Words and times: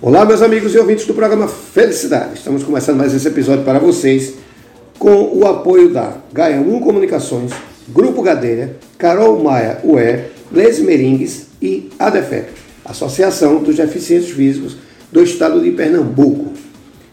Olá, 0.00 0.24
meus 0.24 0.42
amigos 0.42 0.76
e 0.76 0.78
ouvintes 0.78 1.06
do 1.06 1.12
programa 1.12 1.48
Felicidade. 1.48 2.34
Estamos 2.34 2.62
começando 2.62 2.98
mais 2.98 3.12
esse 3.12 3.26
episódio 3.26 3.64
para 3.64 3.80
vocês 3.80 4.34
com 4.96 5.36
o 5.36 5.44
apoio 5.44 5.92
da 5.92 6.18
Gaia 6.32 6.60
1 6.60 6.78
Comunicações, 6.78 7.50
Grupo 7.88 8.22
Gadeira, 8.22 8.76
Carol 8.96 9.42
Maia 9.42 9.80
UE, 9.82 10.26
Les 10.52 10.78
Meringues 10.78 11.48
e 11.60 11.90
ADEFEP, 11.98 12.52
Associação 12.84 13.60
dos 13.60 13.74
Deficientes 13.74 14.30
Físicos 14.30 14.76
do 15.10 15.20
Estado 15.20 15.60
de 15.60 15.72
Pernambuco. 15.72 16.52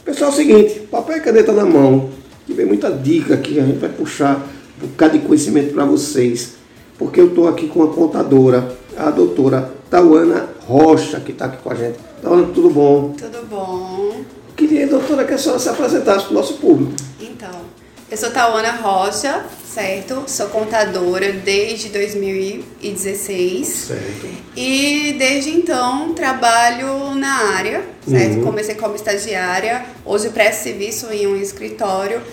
Pessoal, 0.06 0.30
é 0.30 0.34
o 0.34 0.36
seguinte, 0.36 0.82
papel 0.82 1.18
e 1.18 1.22
caneta 1.22 1.54
na 1.54 1.66
mão, 1.66 2.12
que 2.46 2.54
vem 2.54 2.68
muita 2.68 2.92
dica 2.92 3.34
aqui, 3.34 3.60
a 3.60 3.66
gente 3.66 3.80
vai 3.80 3.90
puxar 3.90 4.48
um 4.78 4.86
bocado 4.86 5.18
de 5.18 5.26
conhecimento 5.26 5.74
para 5.74 5.86
vocês, 5.86 6.54
porque 7.00 7.20
eu 7.20 7.30
estou 7.30 7.48
aqui 7.48 7.68
com 7.68 7.82
a 7.82 7.88
contadora, 7.88 8.78
a 8.96 9.10
doutora 9.10 9.72
Tauana 9.90 10.50
Rocha, 10.68 11.20
que 11.20 11.32
está 11.32 11.46
aqui 11.46 11.58
com 11.64 11.72
a 11.72 11.76
gente. 11.76 11.98
Tauana, 12.26 12.48
tudo 12.52 12.72
bom? 12.72 13.12
Tudo 13.12 13.46
bom. 13.48 14.24
Queria, 14.58 14.88
doutora, 14.88 15.26
que 15.26 15.34
a 15.34 15.38
senhora 15.38 15.60
se 15.60 15.70
apresentasse 15.70 16.26
para 16.26 16.32
o 16.32 16.34
nosso 16.34 16.56
público. 16.56 16.94
Então, 17.22 17.52
eu 18.10 18.18
sou 18.18 18.32
Tauana 18.32 18.72
Rocha, 18.72 19.46
certo? 19.64 20.24
Sou 20.26 20.48
contadora 20.48 21.32
desde 21.32 21.90
2016. 21.90 23.68
Certo. 23.68 24.28
E 24.58 25.14
desde 25.20 25.52
então 25.52 26.16
trabalho 26.16 27.14
na 27.14 27.54
área, 27.54 27.84
certo? 28.10 28.38
Uhum. 28.38 28.46
Comecei 28.46 28.74
como 28.74 28.96
estagiária, 28.96 29.86
hoje 30.04 30.30
presto 30.30 30.64
serviço 30.64 31.14
em 31.14 31.28
um 31.28 31.36
escritório 31.36 32.24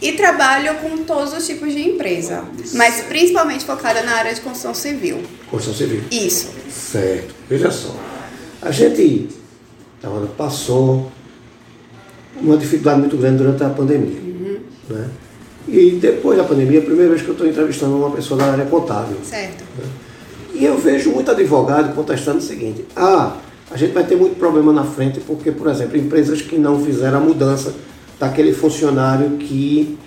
e 0.00 0.12
trabalho 0.12 0.76
com 0.76 0.98
todos 0.98 1.32
os 1.32 1.44
tipos 1.44 1.72
de 1.72 1.82
empresa, 1.82 2.44
mas 2.74 3.00
principalmente 3.00 3.64
focada 3.64 4.02
na 4.02 4.12
área 4.12 4.32
de 4.32 4.40
construção 4.40 4.72
civil. 4.72 5.20
Construção 5.50 5.74
Civil. 5.74 6.04
Isso. 6.12 6.48
Certo. 6.70 7.34
Veja 7.48 7.72
só. 7.72 8.11
A 8.62 8.70
gente, 8.70 9.28
Tauana, 10.00 10.28
passou 10.38 11.10
uma 12.40 12.56
dificuldade 12.56 13.00
muito 13.00 13.16
grande 13.16 13.38
durante 13.38 13.62
a 13.64 13.70
pandemia. 13.70 14.20
Né? 14.88 15.10
E 15.68 15.90
depois 16.00 16.38
da 16.38 16.44
pandemia, 16.44 16.78
é 16.78 16.82
a 16.82 16.84
primeira 16.84 17.10
vez 17.10 17.22
que 17.22 17.28
eu 17.28 17.32
estou 17.32 17.46
entrevistando 17.46 17.96
uma 17.96 18.10
pessoa 18.10 18.38
da 18.38 18.52
área 18.52 18.64
contábil. 18.66 19.16
Certo. 19.24 19.64
E 20.54 20.64
eu 20.64 20.76
vejo 20.78 21.10
muito 21.10 21.30
advogado 21.30 21.94
contestando 21.94 22.38
o 22.38 22.42
seguinte: 22.42 22.84
ah, 22.96 23.36
a 23.70 23.76
gente 23.76 23.92
vai 23.92 24.04
ter 24.04 24.16
muito 24.16 24.36
problema 24.36 24.72
na 24.72 24.84
frente 24.84 25.20
porque, 25.20 25.50
por 25.50 25.68
exemplo, 25.68 25.96
empresas 25.96 26.42
que 26.42 26.56
não 26.56 26.84
fizeram 26.84 27.18
a 27.18 27.20
mudança 27.20 27.74
daquele 28.18 28.52
funcionário 28.52 29.38
que, 29.38 29.98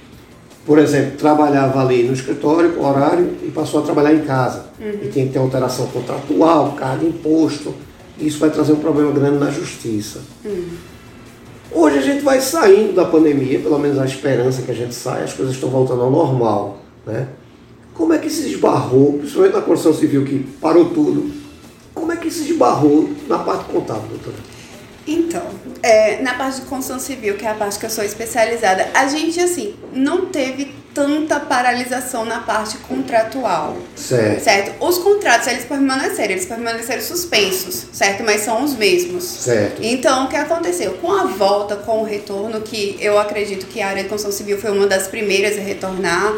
por 0.66 0.78
exemplo, 0.78 1.18
trabalhava 1.18 1.82
ali 1.82 2.04
no 2.04 2.14
escritório 2.14 2.74
com 2.74 2.86
horário 2.86 3.32
e 3.44 3.52
passou 3.52 3.82
a 3.82 3.84
trabalhar 3.84 4.14
em 4.14 4.22
casa. 4.22 4.66
E 4.80 5.08
tem 5.08 5.28
que 5.28 5.34
ter 5.34 5.40
alteração 5.40 5.88
contratual, 5.88 6.74
carga 6.74 7.00
de 7.00 7.08
imposto. 7.08 7.74
Isso 8.20 8.40
vai 8.40 8.50
trazer 8.50 8.74
um 8.74 8.80
problema 8.80 9.12
grande 9.12 9.38
na 9.38 9.52
justiça. 9.52 10.22
Hoje 11.72 11.98
a 11.98 12.02
gente 12.02 12.24
vai 12.24 12.40
saindo 12.40 12.94
da 12.94 13.06
pandemia, 13.06 13.60
pelo 13.60 13.78
menos 13.78 14.00
a 14.00 14.06
esperança 14.06 14.62
que 14.62 14.72
a 14.72 14.76
gente 14.76 14.94
saia, 14.94 15.24
as 15.24 15.34
coisas 15.34 15.56
estão 15.56 15.70
voltando 15.70 16.02
ao 16.02 16.12
normal. 16.12 16.80
Né? 17.06 17.28
Como 17.94 18.14
é 18.14 18.18
que 18.18 18.30
se 18.30 18.50
esbarrou, 18.50 19.14
principalmente 19.14 19.54
na 19.54 19.62
construção 19.62 19.94
civil 19.94 20.24
que 20.24 20.40
parou 20.62 20.86
tudo, 20.90 21.32
como 21.94 22.12
é 22.12 22.18
que 22.18 22.30
se 22.30 22.52
esbarrou 22.52 23.10
na 23.28 23.40
parte 23.40 23.66
contábil, 23.66 24.10
doutora? 24.10 24.36
Então, 25.08 25.44
é, 25.84 26.22
na 26.22 26.34
parte 26.34 26.62
de 26.62 26.68
construção 26.68 27.00
civil, 27.00 27.36
que 27.36 27.46
é 27.46 27.50
a 27.50 27.54
parte 27.54 27.78
que 27.78 27.86
eu 27.86 27.90
sou 27.90 28.04
especializada, 28.04 28.90
a 28.94 29.08
gente, 29.08 29.40
assim, 29.40 29.76
não 29.94 30.26
teve 30.28 30.74
tanta 30.96 31.42
paralisação 31.42 32.24
na 32.24 32.40
parte 32.40 32.78
contratual. 32.78 33.78
Certo. 33.96 34.44
Certo? 34.44 34.84
Os 34.84 34.98
contratos, 34.98 35.48
eles 35.48 35.66
permaneceram, 35.66 36.32
eles 36.32 36.46
permaneceram 36.46 37.02
suspensos, 37.02 37.88
certo? 37.92 38.24
Mas 38.24 38.42
são 38.42 38.64
os 38.64 38.74
mesmos. 38.76 39.24
Certo. 39.24 39.84
Então, 39.84 40.26
o 40.26 40.30
que 40.30 40.38
aconteceu? 40.38 40.94
Com 40.94 41.12
a 41.12 41.26
volta, 41.26 41.76
com 41.76 42.02
o 42.02 42.04
retorno, 42.06 42.62
que 42.62 42.98
eu 43.02 43.20
acredito 43.20 43.66
que 43.68 43.82
a 43.82 43.90
área 43.90 44.04
de 44.04 44.10
construção 44.10 44.36
civil 44.36 44.58
foi 44.58 44.72
uma 44.72 44.88
das 44.88 45.08
primeiras 45.08 45.58
a 45.58 45.62
retornar, 45.62 46.34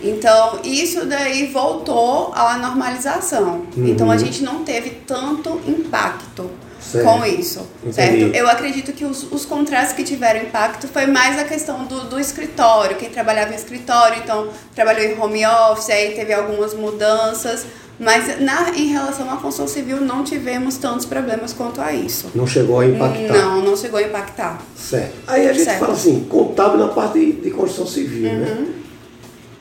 então, 0.00 0.60
isso 0.62 1.06
daí 1.06 1.48
voltou 1.48 2.32
à 2.32 2.56
normalização. 2.56 3.66
Uhum. 3.76 3.88
Então, 3.88 4.10
a 4.12 4.16
gente 4.16 4.44
não 4.44 4.62
teve 4.62 4.90
tanto 5.04 5.60
impacto 5.66 6.48
Certo. 6.80 7.04
com 7.04 7.24
isso, 7.24 7.66
Entendi. 7.84 7.94
certo? 7.94 8.34
Eu 8.36 8.48
acredito 8.48 8.92
que 8.92 9.04
os, 9.04 9.30
os 9.32 9.44
contratos 9.44 9.92
que 9.92 10.04
tiveram 10.04 10.42
impacto 10.42 10.86
foi 10.88 11.06
mais 11.06 11.38
a 11.38 11.44
questão 11.44 11.84
do, 11.84 12.04
do 12.04 12.20
escritório, 12.20 12.96
quem 12.96 13.10
trabalhava 13.10 13.52
em 13.52 13.56
escritório, 13.56 14.18
então 14.22 14.48
trabalhou 14.74 15.02
em 15.04 15.18
home 15.18 15.44
office, 15.46 15.90
aí 15.90 16.12
teve 16.14 16.32
algumas 16.32 16.74
mudanças, 16.74 17.66
mas 17.98 18.40
na, 18.40 18.70
em 18.76 18.86
relação 18.86 19.28
à 19.28 19.36
construção 19.36 19.66
civil 19.66 20.00
não 20.00 20.22
tivemos 20.22 20.76
tantos 20.76 21.04
problemas 21.04 21.52
quanto 21.52 21.80
a 21.80 21.92
isso. 21.92 22.30
Não 22.34 22.46
chegou 22.46 22.78
a 22.80 22.86
impactar. 22.86 23.32
Não, 23.32 23.60
não 23.60 23.76
chegou 23.76 23.98
a 23.98 24.02
impactar. 24.02 24.62
Certo. 24.76 25.14
Aí 25.26 25.48
a 25.48 25.52
gente 25.52 25.64
Certo. 25.64 25.80
fala 25.80 25.92
assim, 25.94 26.24
contábil 26.28 26.78
na 26.78 26.88
parte 26.88 27.18
de, 27.18 27.32
de 27.32 27.50
construção 27.50 27.86
civil, 27.86 28.32
né? 28.32 28.66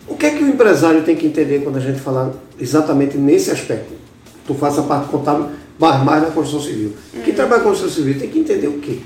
O 0.07 0.15
que 0.15 0.25
é 0.27 0.29
que 0.29 0.43
o 0.43 0.47
empresário 0.47 1.03
tem 1.03 1.15
que 1.15 1.25
entender 1.25 1.59
quando 1.63 1.77
a 1.77 1.81
gente 1.81 1.99
fala 1.99 2.39
exatamente 2.59 3.17
nesse 3.17 3.51
aspecto? 3.51 3.91
Tu 4.45 4.53
faz 4.53 4.77
a 4.79 4.83
parte 4.83 5.09
contábil, 5.09 5.47
mas 5.79 6.03
mais 6.03 6.23
na 6.23 6.31
construção 6.31 6.61
civil. 6.61 6.93
Quem 7.23 7.33
trabalha 7.33 7.61
com 7.61 7.69
construção 7.69 7.95
civil 7.95 8.19
tem 8.19 8.29
que 8.29 8.39
entender 8.39 8.67
o 8.67 8.79
quê? 8.79 8.99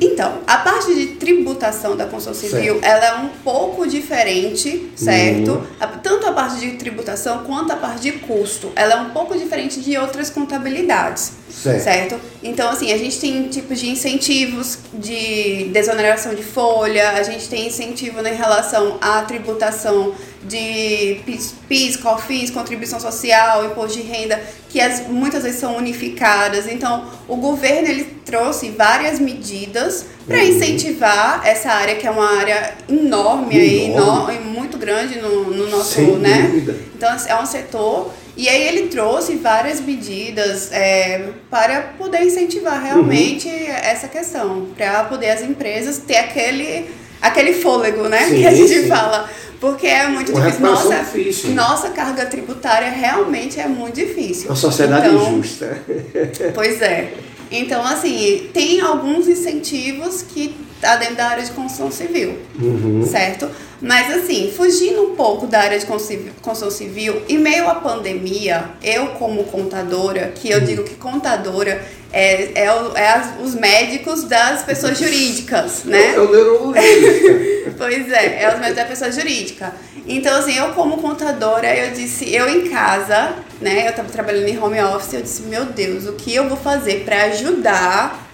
Então, 0.00 0.38
a 0.46 0.56
parte 0.58 0.94
de 0.94 1.06
tributação 1.16 1.94
da 1.96 2.06
construção 2.06 2.32
civil, 2.48 2.80
Certo. 2.80 2.84
ela 2.84 3.04
é 3.06 3.14
um 3.22 3.28
pouco 3.44 3.86
diferente, 3.86 4.90
certo? 4.96 5.66
A- 5.78 5.86
Tanto 5.88 6.26
a 6.26 6.32
parte 6.32 6.58
de 6.58 6.70
tributação 6.72 7.44
quanto 7.44 7.70
a 7.72 7.76
parte 7.76 8.00
de 8.00 8.12
custo, 8.12 8.72
ela 8.74 8.94
é 8.94 8.96
um 8.96 9.10
pouco 9.10 9.36
diferente 9.36 9.80
de 9.80 9.96
outras 9.98 10.30
contabilidades, 10.30 11.32
Certo. 11.50 12.18
Então, 12.42 12.70
assim, 12.70 12.92
a 12.92 12.96
gente 12.96 13.18
tem 13.20 13.48
tipos 13.48 13.78
de 13.80 13.90
incentivos 13.90 14.78
de 14.94 15.64
desoneração 15.72 16.32
de 16.34 16.44
folha, 16.44 17.10
a 17.10 17.22
gente 17.24 17.48
tem 17.48 17.66
incentivo 17.66 18.22
né, 18.22 18.32
em 18.32 18.36
relação 18.36 18.96
à 19.00 19.20
tributação 19.22 20.14
de 20.44 21.20
PIS, 21.26 21.54
PIS, 21.68 21.96
COFINS, 21.96 22.50
contribuição 22.50 22.98
social, 23.00 23.64
imposto 23.66 23.98
de 23.98 24.04
renda, 24.04 24.40
que 24.68 24.80
as, 24.80 25.06
muitas 25.08 25.42
vezes 25.42 25.60
são 25.60 25.76
unificadas. 25.76 26.66
Então, 26.68 27.04
o 27.28 27.36
governo 27.36 27.88
ele 27.88 28.04
trouxe 28.30 28.70
várias 28.70 29.18
medidas 29.18 30.06
para 30.26 30.36
Uhum. 30.38 30.44
incentivar 30.44 31.42
essa 31.44 31.70
área, 31.70 31.96
que 31.96 32.06
é 32.06 32.10
uma 32.10 32.38
área 32.38 32.74
enorme, 32.88 33.56
aí, 33.58 33.90
Enorme. 33.90 34.34
no- 34.38 34.40
e 34.40 34.44
muito 34.44 34.78
grande 34.78 35.18
no, 35.18 35.44
no 35.50 35.68
nosso, 35.68 35.94
Sem 35.94 36.16
né? 36.16 36.42
dúvida. 36.42 36.76
Então 36.96 37.08
é 37.26 37.36
um 37.42 37.46
setor 37.46 38.12
e 38.36 38.48
aí 38.48 38.62
ele 38.68 38.86
trouxe 38.88 39.34
várias 39.36 39.80
medidas 39.80 40.70
é, 40.72 41.28
para 41.50 41.80
poder 41.98 42.22
incentivar 42.22 42.80
realmente 42.82 43.48
Uhum. 43.48 43.66
essa 43.82 44.06
questão, 44.06 44.66
para 44.76 45.04
poder 45.04 45.30
as 45.30 45.42
empresas 45.42 45.98
ter 45.98 46.16
aquele 46.18 46.86
aquele 47.20 47.52
fôlego, 47.52 48.08
né, 48.08 48.20
Sim, 48.28 48.36
que 48.36 48.46
a 48.46 48.54
gente 48.54 48.72
sim. 48.80 48.88
fala, 48.88 49.28
porque 49.60 49.86
é 49.86 50.06
muito 50.08 50.32
Uma 50.32 50.40
difícil. 50.46 50.66
Nossa, 50.70 50.94
difícil. 51.00 51.50
nossa 51.50 51.90
carga 51.90 52.24
tributária 52.24 52.88
realmente 52.88 53.60
é 53.60 53.66
muito 53.68 53.96
difícil. 53.96 54.46
Uma 54.48 54.56
sociedade 54.56 55.06
Então, 55.08 55.32
injusta. 55.34 55.76
Pois 56.54 56.80
é. 56.80 57.12
Então, 57.50 57.84
assim, 57.84 58.48
tem 58.52 58.80
alguns 58.80 59.26
incentivos 59.26 60.22
que 60.22 60.54
tá 60.80 60.96
dentro 60.96 61.16
da 61.16 61.26
área 61.26 61.44
de 61.44 61.50
construção 61.52 61.90
civil, 61.90 62.38
Uhum. 62.58 63.06
certo? 63.06 63.48
Mas, 63.82 64.12
assim, 64.14 64.52
fugindo 64.56 65.02
um 65.02 65.14
pouco 65.16 65.46
da 65.46 65.60
área 65.60 65.78
de 65.78 65.86
constru- 65.86 66.18
construção 66.42 66.70
civil, 66.70 67.22
em 67.28 67.38
meio 67.38 67.66
à 67.68 67.74
pandemia, 67.76 68.64
eu, 68.82 69.08
como 69.08 69.44
contadora, 69.44 70.32
que 70.34 70.50
eu 70.50 70.60
digo 70.60 70.84
que 70.84 70.94
contadora 70.96 71.82
é, 72.12 72.50
é, 72.54 72.64
é 72.96 73.08
as- 73.08 73.40
os 73.42 73.54
médicos 73.54 74.24
das 74.24 74.62
pessoas 74.64 74.98
jurídicas, 74.98 75.84
né? 75.86 76.14
É 76.14 76.18
o 76.20 76.30
neurologista. 76.30 77.50
Pois 77.78 78.12
é, 78.12 78.42
é 78.42 78.48
os 78.52 78.54
métodos 78.60 78.76
da 78.76 78.84
pessoa 78.84 79.10
jurídica. 79.12 79.72
Então, 80.06 80.36
assim, 80.38 80.54
eu 80.54 80.70
como 80.72 80.98
contadora, 80.98 81.74
eu 81.74 81.92
disse, 81.92 82.30
eu 82.34 82.46
em 82.48 82.68
casa, 82.68 83.34
né, 83.60 83.88
eu 83.88 83.92
tava 83.94 84.08
trabalhando 84.10 84.48
em 84.48 84.58
home 84.58 84.78
office, 84.82 85.14
eu 85.14 85.22
disse, 85.22 85.42
meu 85.42 85.64
Deus, 85.66 86.04
o 86.06 86.12
que 86.12 86.34
eu 86.34 86.46
vou 86.48 86.58
fazer 86.58 87.04
para 87.04 87.22
ajudar 87.26 88.29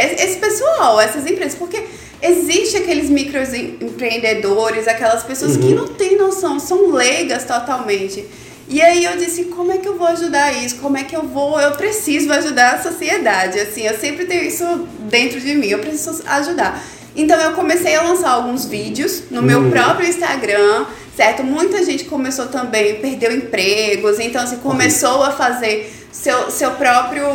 esse 0.00 0.36
pessoal, 0.38 1.00
essas 1.00 1.26
empresas? 1.26 1.54
Porque 1.54 1.82
existe 2.22 2.76
aqueles 2.76 3.08
microempreendedores, 3.10 4.86
aquelas 4.88 5.22
pessoas 5.22 5.56
que 5.56 5.74
não 5.74 5.88
têm 5.88 6.16
noção, 6.16 6.58
são 6.58 6.90
leigas 6.90 7.44
totalmente. 7.44 8.24
E 8.68 8.80
aí 8.80 9.04
eu 9.04 9.16
disse, 9.16 9.44
como 9.46 9.72
é 9.72 9.78
que 9.78 9.88
eu 9.88 9.98
vou 9.98 10.06
ajudar 10.06 10.52
isso? 10.52 10.76
Como 10.76 10.96
é 10.96 11.02
que 11.02 11.16
eu 11.16 11.24
vou? 11.24 11.60
Eu 11.60 11.72
preciso 11.72 12.32
ajudar 12.32 12.74
a 12.74 12.82
sociedade, 12.82 13.58
assim, 13.58 13.82
eu 13.86 13.98
sempre 13.98 14.26
tenho 14.26 14.44
isso 14.44 14.64
dentro 15.10 15.40
de 15.40 15.54
mim, 15.54 15.66
eu 15.68 15.80
preciso 15.80 16.22
ajudar. 16.24 16.80
Então 17.16 17.40
eu 17.40 17.52
comecei 17.52 17.96
a 17.96 18.02
lançar 18.02 18.30
alguns 18.30 18.64
vídeos 18.66 19.24
no 19.30 19.42
meu 19.42 19.58
Hum. 19.60 19.70
próprio 19.70 20.08
Instagram, 20.08 20.86
certo? 21.16 21.42
Muita 21.42 21.84
gente 21.84 22.04
começou 22.04 22.46
também, 22.46 23.00
perdeu 23.00 23.32
empregos, 23.32 24.20
então 24.20 24.40
assim, 24.40 24.58
começou 24.58 25.24
a 25.24 25.32
fazer 25.32 25.99
seu, 26.12 26.50
seu 26.50 26.72
próprio, 26.72 27.26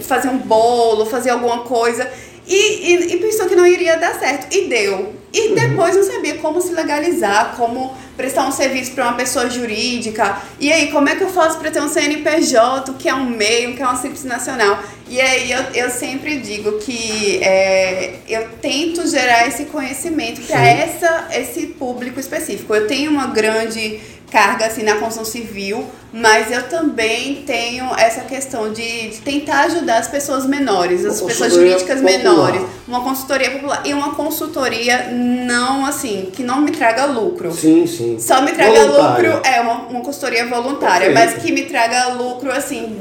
fazer 0.00 0.28
um 0.28 0.38
bolo, 0.38 1.06
fazer 1.06 1.30
alguma 1.30 1.60
coisa. 1.60 2.10
E, 2.46 2.54
e, 2.54 3.14
e, 3.14 3.16
pensou 3.18 3.46
que 3.46 3.54
não 3.54 3.66
iria 3.66 3.98
dar 3.98 4.18
certo. 4.18 4.54
E 4.54 4.68
deu. 4.68 5.14
E 5.30 5.48
uhum. 5.48 5.54
depois 5.54 5.94
não 5.94 6.02
sabia 6.02 6.38
como 6.38 6.62
se 6.62 6.72
legalizar, 6.72 7.54
como 7.56 7.94
prestar 8.16 8.46
um 8.46 8.50
serviço 8.50 8.92
para 8.92 9.04
uma 9.04 9.12
pessoa 9.12 9.50
jurídica. 9.50 10.40
E 10.58 10.72
aí, 10.72 10.90
como 10.90 11.10
é 11.10 11.14
que 11.14 11.22
eu 11.22 11.28
faço 11.28 11.58
para 11.58 11.70
ter 11.70 11.82
um 11.82 11.88
CNPJ, 11.88 12.94
que 12.94 13.06
é 13.06 13.14
um 13.14 13.26
meio, 13.26 13.76
que 13.76 13.82
é 13.82 13.86
uma 13.86 13.96
simples 13.96 14.24
nacional? 14.24 14.82
E 15.06 15.20
aí 15.20 15.52
eu, 15.52 15.62
eu 15.74 15.90
sempre 15.90 16.38
digo 16.38 16.78
que 16.78 17.38
é, 17.42 18.14
eu 18.26 18.48
tento 18.62 19.06
gerar 19.06 19.46
esse 19.46 19.66
conhecimento 19.66 20.40
para 20.42 21.38
esse 21.38 21.66
público 21.66 22.18
específico. 22.18 22.74
Eu 22.74 22.86
tenho 22.86 23.10
uma 23.10 23.26
grande 23.26 24.00
carga 24.30 24.66
assim 24.66 24.82
na 24.82 24.96
construção 24.96 25.24
civil, 25.24 25.86
mas 26.12 26.50
eu 26.50 26.62
também 26.68 27.42
tenho 27.46 27.84
essa 27.96 28.22
questão 28.22 28.72
de, 28.72 29.10
de 29.10 29.18
tentar 29.18 29.64
ajudar 29.66 29.98
as 29.98 30.08
pessoas 30.08 30.46
menores, 30.46 31.04
as 31.04 31.20
pessoas 31.20 31.52
jurídicas 31.52 32.00
popular. 32.00 32.18
menores, 32.18 32.62
uma 32.86 33.02
consultoria 33.02 33.50
popular 33.50 33.82
e 33.84 33.92
uma 33.92 34.14
consultoria 34.14 35.08
não 35.10 35.84
assim, 35.84 36.30
que 36.32 36.42
não 36.42 36.60
me 36.60 36.70
traga 36.70 37.04
lucro. 37.06 37.52
Sim, 37.52 37.86
sim. 37.86 38.18
Só 38.18 38.40
me 38.40 38.52
traga 38.52 38.82
lucro, 38.84 39.40
é 39.44 39.60
uma, 39.60 39.74
uma 39.88 40.00
consultoria 40.00 40.46
voluntária, 40.46 41.08
Perfeito. 41.08 41.34
mas 41.34 41.42
que 41.42 41.52
me 41.52 41.62
traga 41.62 42.14
lucro 42.14 42.50
assim 42.50 42.96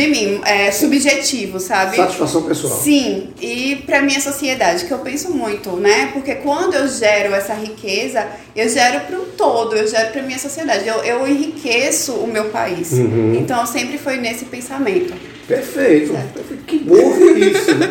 de 0.00 0.06
mim, 0.06 0.40
é 0.44 0.70
subjetivo, 0.70 1.60
sabe? 1.60 1.96
Satisfação 1.96 2.42
pessoal. 2.42 2.78
Sim, 2.78 3.28
e 3.40 3.82
para 3.86 4.00
minha 4.00 4.20
sociedade, 4.20 4.86
que 4.86 4.92
eu 4.92 4.98
penso 4.98 5.30
muito, 5.30 5.76
né? 5.76 6.10
Porque 6.12 6.36
quando 6.36 6.74
eu 6.74 6.88
gero 6.88 7.34
essa 7.34 7.54
riqueza, 7.54 8.26
eu 8.60 8.68
gero 8.68 9.00
para 9.06 9.18
um 9.18 9.24
todo, 9.36 9.74
eu 9.74 9.86
gero 9.86 10.12
para 10.12 10.22
minha 10.22 10.38
sociedade, 10.38 10.86
eu, 10.86 10.96
eu 10.96 11.26
enriqueço 11.26 12.12
o 12.12 12.26
meu 12.26 12.46
país. 12.46 12.92
Uhum. 12.92 13.34
Então 13.34 13.64
sempre 13.64 13.96
foi 13.96 14.18
nesse 14.18 14.44
pensamento. 14.44 15.14
Perfeito. 15.46 16.12
Perfeito. 16.12 16.64
Que 16.66 16.78
bom 16.80 16.96
ouvir 16.96 17.52
isso, 17.52 17.74
né? 17.74 17.90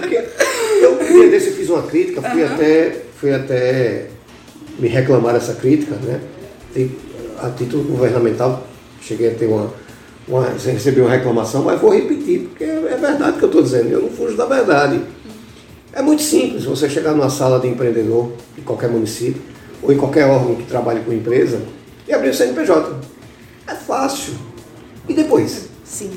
Eu, 0.82 0.94
um 0.94 1.06
dia 1.06 1.30
desse, 1.30 1.48
eu 1.48 1.56
fiz 1.56 1.70
uma 1.70 1.84
crítica, 1.84 2.22
fui, 2.22 2.44
uhum. 2.44 2.54
até, 2.54 2.96
fui 3.20 3.34
até 3.34 4.06
me 4.78 4.88
reclamar 4.88 5.34
dessa 5.34 5.56
crítica, 5.56 5.96
né? 5.96 6.20
Tem, 6.74 6.96
a 7.42 7.50
título 7.50 7.84
governamental, 7.84 8.66
cheguei 9.02 9.30
a 9.30 9.34
ter 9.34 9.48
uma 9.48 9.74
uma, 10.30 10.48
recebi 10.50 11.02
uma 11.02 11.10
reclamação, 11.10 11.64
mas 11.64 11.82
vou 11.82 11.92
repetir, 11.92 12.42
porque 12.50 12.64
é 12.64 12.98
verdade 13.02 13.40
que 13.40 13.44
eu 13.44 13.48
estou 13.48 13.64
dizendo, 13.64 13.90
eu 13.90 14.02
não 14.04 14.10
fujo 14.10 14.38
da 14.38 14.46
verdade. 14.46 15.02
É 15.92 16.04
muito 16.04 16.22
simples 16.22 16.66
você 16.66 16.88
chegar 16.88 17.14
numa 17.14 17.32
sala 17.32 17.60
de 17.60 17.68
empreendedor 17.68 18.32
em 18.56 18.62
qualquer 18.62 18.90
município, 18.90 19.42
ou 19.82 19.92
em 19.92 19.98
qualquer 19.98 20.26
órgão 20.26 20.56
que 20.56 20.64
trabalhe 20.64 21.02
com 21.02 21.12
empresa, 21.14 21.62
e 22.08 22.14
abrir 22.14 22.30
o 22.30 22.34
CNPJ. 22.34 22.96
É 23.68 23.76
fácil. 23.76 24.34
E 25.08 25.14
depois? 25.14 25.70
Sim. 25.84 26.12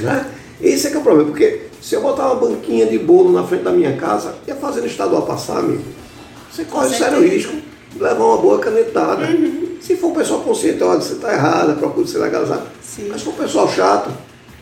Né? 0.00 0.26
Esse 0.60 0.88
é 0.88 0.90
que 0.90 0.96
é 0.96 1.00
o 1.00 1.02
problema, 1.02 1.28
porque 1.28 1.68
se 1.80 1.94
eu 1.94 2.02
botar 2.02 2.32
uma 2.32 2.48
banquinha 2.48 2.86
de 2.86 2.98
bolo 2.98 3.32
na 3.32 3.44
frente 3.46 3.62
da 3.62 3.70
minha 3.70 3.96
casa, 3.96 4.34
e 4.46 4.50
a 4.50 4.56
fazenda 4.56 4.86
estadual 4.86 5.22
passar, 5.22 5.58
amigo, 5.58 5.82
você 6.50 6.64
corre 6.64 6.88
sério 6.88 7.22
risco 7.22 7.54
de 7.92 8.02
levar 8.02 8.24
uma 8.24 8.38
boa 8.38 8.58
canetada. 8.58 9.26
Uhum. 9.26 9.76
Se 9.80 9.96
for 9.96 10.08
um 10.08 10.14
pessoal 10.14 10.40
consciente, 10.40 10.82
olha, 10.82 11.00
você 11.00 11.14
está 11.14 11.32
errada, 11.32 11.74
procure 11.74 12.06
se 12.08 12.18
legalizar. 12.18 12.66
Sim. 12.82 13.08
Mas 13.08 13.20
se 13.20 13.24
for 13.24 13.34
um 13.34 13.36
pessoal 13.36 13.68
chato, 13.68 14.10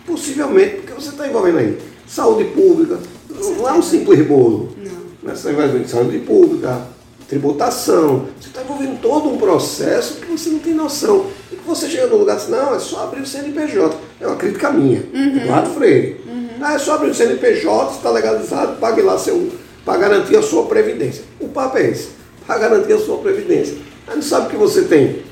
possivelmente, 0.07 0.77
porque 0.77 0.93
você 0.93 1.09
está 1.09 1.27
envolvendo 1.27 1.59
aí 1.59 1.79
saúde 2.07 2.45
pública, 2.45 2.99
não 3.31 3.69
é 3.69 3.73
um 3.73 3.83
simples 3.83 4.27
bolo. 4.27 4.73
Não. 4.77 4.85
Né? 4.85 5.35
Você 5.35 5.49
está 5.49 5.51
envolvendo 5.53 5.89
saúde 5.89 6.19
pública, 6.19 6.87
tributação, 7.29 8.27
você 8.41 8.49
está 8.49 8.63
envolvendo 8.63 9.01
todo 9.01 9.29
um 9.29 9.37
processo 9.37 10.21
que 10.21 10.31
você 10.31 10.49
não 10.49 10.59
tem 10.59 10.75
noção. 10.75 11.27
E 11.51 11.57
que 11.57 11.67
você 11.67 11.89
chega 11.89 12.07
no 12.07 12.19
lugar 12.19 12.37
e 12.37 12.39
diz, 12.39 12.49
não, 12.49 12.75
é 12.75 12.79
só 12.79 13.05
abrir 13.05 13.21
o 13.21 13.27
CNPJ. 13.27 13.97
É 14.21 14.27
uma 14.27 14.37
crítica 14.37 14.71
minha, 14.71 15.03
uhum. 15.13 15.37
Eduardo 15.37 15.71
Freire. 15.71 16.21
Uhum. 16.27 16.49
Ah, 16.61 16.75
é 16.75 16.79
só 16.79 16.95
abrir 16.95 17.11
o 17.11 17.15
CNPJ, 17.15 17.97
está 17.97 18.11
legalizado, 18.11 18.77
pague 18.79 19.03
lá 19.03 19.19
seu, 19.19 19.51
para 19.85 19.99
garantir 19.99 20.37
a 20.37 20.43
sua 20.43 20.67
previdência. 20.67 21.25
O 21.41 21.49
papo 21.49 21.79
é 21.79 21.91
esse, 21.91 22.11
para 22.47 22.59
garantir 22.59 22.93
a 22.93 22.99
sua 22.99 23.19
previdência. 23.19 23.77
A 24.07 24.15
gente 24.15 24.27
sabe 24.27 24.51
que 24.51 24.57
você 24.57 24.83
tem 24.83 25.23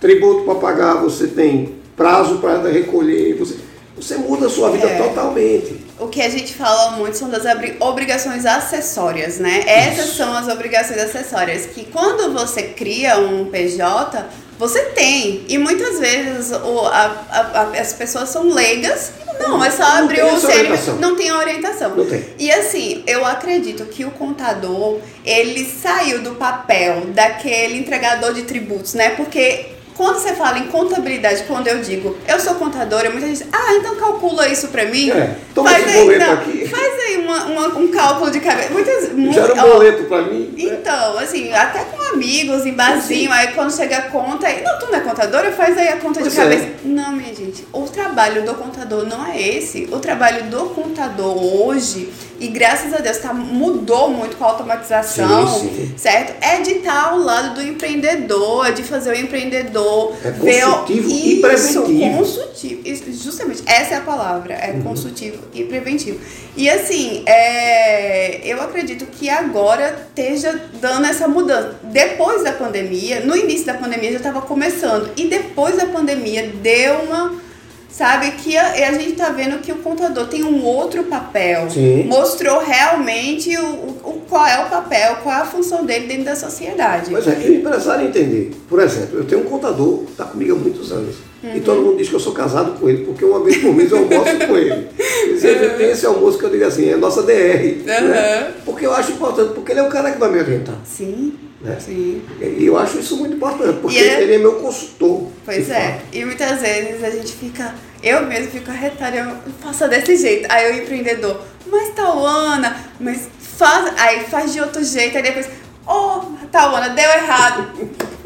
tributo 0.00 0.44
para 0.44 0.54
pagar, 0.56 0.94
você 0.94 1.26
tem 1.26 1.76
prazo 1.96 2.38
para 2.38 2.68
recolher, 2.68 3.36
você, 3.36 3.56
você 3.96 4.16
muda 4.16 4.46
a 4.46 4.50
sua 4.50 4.70
vida 4.70 4.86
é. 4.86 4.98
totalmente. 4.98 5.74
O 5.98 6.08
que 6.08 6.20
a 6.20 6.28
gente 6.28 6.52
fala 6.52 6.92
muito 6.92 7.16
são 7.16 7.30
das 7.30 7.44
obrigações 7.80 8.44
acessórias, 8.44 9.38
né? 9.38 9.64
Essas 9.66 10.10
são 10.16 10.36
as 10.36 10.48
obrigações 10.48 11.00
acessórias 11.00 11.64
que 11.64 11.84
quando 11.86 12.30
você 12.34 12.64
cria 12.64 13.18
um 13.18 13.46
PJ, 13.46 14.26
você 14.58 14.82
tem. 14.86 15.44
E 15.48 15.56
muitas 15.56 15.98
vezes 15.98 16.52
o, 16.52 16.80
a, 16.86 17.24
a, 17.30 17.62
as 17.80 17.94
pessoas 17.94 18.28
são 18.28 18.52
leigas. 18.52 19.12
Não, 19.40 19.64
é 19.64 19.70
só 19.70 19.84
abrir 19.84 20.22
o 20.24 20.38
CNPJ. 20.38 20.98
Não 20.98 21.16
tem 21.16 21.32
orientação. 21.32 21.96
Não 21.96 22.06
tem. 22.06 22.24
E 22.38 22.50
assim, 22.50 23.02
eu 23.06 23.24
acredito 23.24 23.86
que 23.86 24.04
o 24.04 24.10
contador, 24.10 24.98
ele 25.24 25.64
saiu 25.64 26.20
do 26.20 26.34
papel 26.34 27.06
daquele 27.14 27.78
entregador 27.78 28.34
de 28.34 28.42
tributos, 28.42 28.92
né? 28.92 29.10
Porque 29.10 29.75
quando 29.96 30.18
você 30.18 30.34
fala 30.34 30.58
em 30.58 30.66
contabilidade, 30.66 31.44
quando 31.44 31.68
eu 31.68 31.80
digo 31.80 32.16
eu 32.28 32.38
sou 32.40 32.54
contadora, 32.56 33.10
muita 33.10 33.26
gente 33.26 33.38
diz, 33.38 33.48
ah, 33.52 33.74
então 33.74 33.96
calcula 33.96 34.48
isso 34.48 34.68
pra 34.68 34.84
mim. 34.84 35.10
É, 35.10 35.36
toma 35.54 35.70
faz 35.70 35.86
esse 35.86 35.96
aí, 35.96 36.04
boleto 36.04 36.24
não, 36.24 36.32
aqui. 36.34 36.68
Faz 36.68 37.00
aí 37.00 37.16
uma, 37.18 37.44
uma, 37.44 37.68
um 37.78 37.88
cálculo 37.88 38.30
de 38.30 38.40
cabeça. 38.40 38.70
Muitas, 38.70 39.34
Gera 39.34 39.54
um 39.54 39.70
boleto 39.72 40.04
pra 40.04 40.22
mim. 40.22 40.54
Né? 40.56 40.64
Então, 40.64 41.18
assim, 41.18 41.52
até 41.52 41.84
com 41.84 42.02
amigos, 42.14 42.66
em 42.66 42.72
barzinho, 42.72 43.32
aí 43.32 43.48
quando 43.48 43.74
chega 43.74 43.98
a 43.98 44.02
conta, 44.02 44.46
aí, 44.46 44.62
não, 44.62 44.78
tu 44.78 44.86
não 44.86 44.96
é 44.96 45.00
contadora, 45.00 45.52
faz 45.52 45.76
aí 45.78 45.88
a 45.88 45.96
conta 45.96 46.20
pois 46.20 46.32
de 46.32 46.38
cabeça. 46.38 46.64
É. 46.64 46.74
Não, 46.84 47.12
minha 47.12 47.34
gente, 47.34 47.66
o 47.72 47.82
trabalho 47.82 48.44
do 48.44 48.54
contador 48.54 49.06
não 49.06 49.26
é 49.26 49.40
esse. 49.40 49.88
O 49.90 49.98
trabalho 49.98 50.44
do 50.44 50.66
contador 50.70 51.36
hoje 51.36 52.12
e 52.38 52.48
graças 52.48 52.92
a 52.92 52.98
Deus 52.98 53.16
tá, 53.18 53.32
mudou 53.32 54.10
muito 54.10 54.36
com 54.36 54.44
a 54.44 54.48
automatização, 54.48 55.48
sim, 55.48 55.70
sim. 55.74 55.94
certo? 55.96 56.34
É 56.42 56.60
de 56.60 56.72
estar 56.72 57.08
ao 57.08 57.18
lado 57.18 57.54
do 57.54 57.62
empreendedor, 57.62 58.66
é 58.66 58.72
de 58.72 58.82
fazer 58.82 59.10
o 59.10 59.18
empreendedor 59.18 59.85
é 60.24 60.32
consultivo 60.32 61.08
ver 61.08 61.14
e 61.14 61.32
isso, 61.32 61.40
preventivo. 61.82 62.18
Consultivo, 62.18 63.12
justamente, 63.12 63.62
essa 63.66 63.94
é 63.94 63.96
a 63.98 64.00
palavra, 64.00 64.54
é 64.54 64.72
uhum. 64.72 64.82
consultivo 64.82 65.38
e 65.52 65.64
preventivo. 65.64 66.20
E 66.56 66.68
assim, 66.68 67.22
é, 67.26 68.40
eu 68.44 68.60
acredito 68.60 69.06
que 69.06 69.28
agora 69.28 70.06
esteja 70.08 70.68
dando 70.80 71.06
essa 71.06 71.28
mudança. 71.28 71.78
Depois 71.84 72.42
da 72.42 72.52
pandemia, 72.52 73.20
no 73.20 73.36
início 73.36 73.66
da 73.66 73.74
pandemia 73.74 74.12
já 74.12 74.18
estava 74.18 74.42
começando, 74.42 75.10
e 75.16 75.26
depois 75.26 75.76
da 75.76 75.86
pandemia 75.86 76.50
deu 76.62 77.00
uma 77.00 77.45
sabe? 77.88 78.32
Que 78.32 78.56
a, 78.56 78.88
a 78.88 78.92
gente 78.92 79.12
tá 79.12 79.30
vendo 79.30 79.60
que 79.60 79.72
o 79.72 79.76
contador 79.76 80.26
tem 80.26 80.44
um 80.44 80.64
outro 80.64 81.04
papel. 81.04 81.70
Sim. 81.70 82.04
Mostrou 82.04 82.60
realmente 82.60 83.56
o, 83.56 83.64
o, 84.04 84.22
qual 84.28 84.46
é 84.46 84.64
o 84.64 84.68
papel, 84.68 85.16
qual 85.22 85.34
é 85.34 85.40
a 85.40 85.44
função 85.44 85.84
dele 85.84 86.06
dentro 86.06 86.24
da 86.24 86.36
sociedade. 86.36 87.10
Pois 87.10 87.26
é, 87.26 87.40
e 87.40 87.50
o 87.50 87.54
empresário 87.54 88.06
entender. 88.06 88.52
Por 88.68 88.80
exemplo, 88.80 89.18
eu 89.18 89.24
tenho 89.24 89.42
um 89.42 89.44
contador 89.44 90.04
que 90.04 90.12
está 90.12 90.24
comigo 90.24 90.54
há 90.54 90.58
muitos 90.58 90.92
anos. 90.92 91.16
Uhum. 91.42 91.56
E 91.56 91.60
todo 91.60 91.82
mundo 91.82 91.98
diz 91.98 92.08
que 92.08 92.14
eu 92.14 92.20
sou 92.20 92.32
casado 92.32 92.78
com 92.78 92.88
ele, 92.88 93.04
porque 93.04 93.24
uma 93.24 93.42
vez 93.42 93.58
por 93.58 93.74
mês 93.74 93.90
eu 93.90 93.98
almoço 93.98 94.46
com 94.46 94.56
ele. 94.56 94.88
E 94.98 95.38
sempre 95.38 95.66
uhum. 95.66 95.76
tem 95.76 95.90
esse 95.90 96.06
almoço 96.06 96.38
que 96.38 96.44
eu 96.44 96.50
digo 96.50 96.64
assim, 96.64 96.88
é 96.88 96.96
nossa 96.96 97.22
DR. 97.22 97.32
Uhum. 97.32 98.08
Né? 98.08 98.52
Porque 98.64 98.86
eu 98.86 98.92
acho 98.92 99.12
importante, 99.12 99.52
porque 99.54 99.72
ele 99.72 99.80
é 99.80 99.82
o 99.82 99.88
cara 99.88 100.10
que 100.10 100.18
vai 100.18 100.30
me 100.30 100.38
orientar. 100.38 100.76
Sim. 100.84 101.34
Né? 101.60 101.76
Sim. 101.80 102.22
E 102.40 102.66
eu 102.66 102.76
acho 102.76 102.98
isso 102.98 103.16
muito 103.16 103.36
importante, 103.36 103.78
porque 103.80 103.98
é... 103.98 104.22
ele 104.22 104.34
é 104.34 104.38
meu 104.38 104.54
consultor. 104.54 105.25
Pois 105.46 105.70
é. 105.70 106.00
E 106.12 106.24
muitas 106.24 106.60
vezes 106.60 107.04
a 107.04 107.10
gente 107.10 107.32
fica, 107.32 107.72
eu 108.02 108.26
mesmo 108.26 108.50
fico 108.50 108.68
arretada, 108.68 109.16
eu 109.16 109.36
faço 109.62 109.88
desse 109.88 110.16
jeito. 110.16 110.50
Aí 110.50 110.72
o 110.72 110.82
empreendedor, 110.82 111.40
mas 111.66 111.94
Tauana, 111.94 112.76
mas 112.98 113.28
faz. 113.56 113.92
Aí 113.96 114.24
faz 114.24 114.52
de 114.52 114.60
outro 114.60 114.82
jeito, 114.84 115.16
aí 115.16 115.22
depois, 115.22 115.46
ô, 115.86 115.92
oh, 115.92 116.46
Tauana, 116.50 116.88
deu 116.88 117.08
errado. 117.08 117.72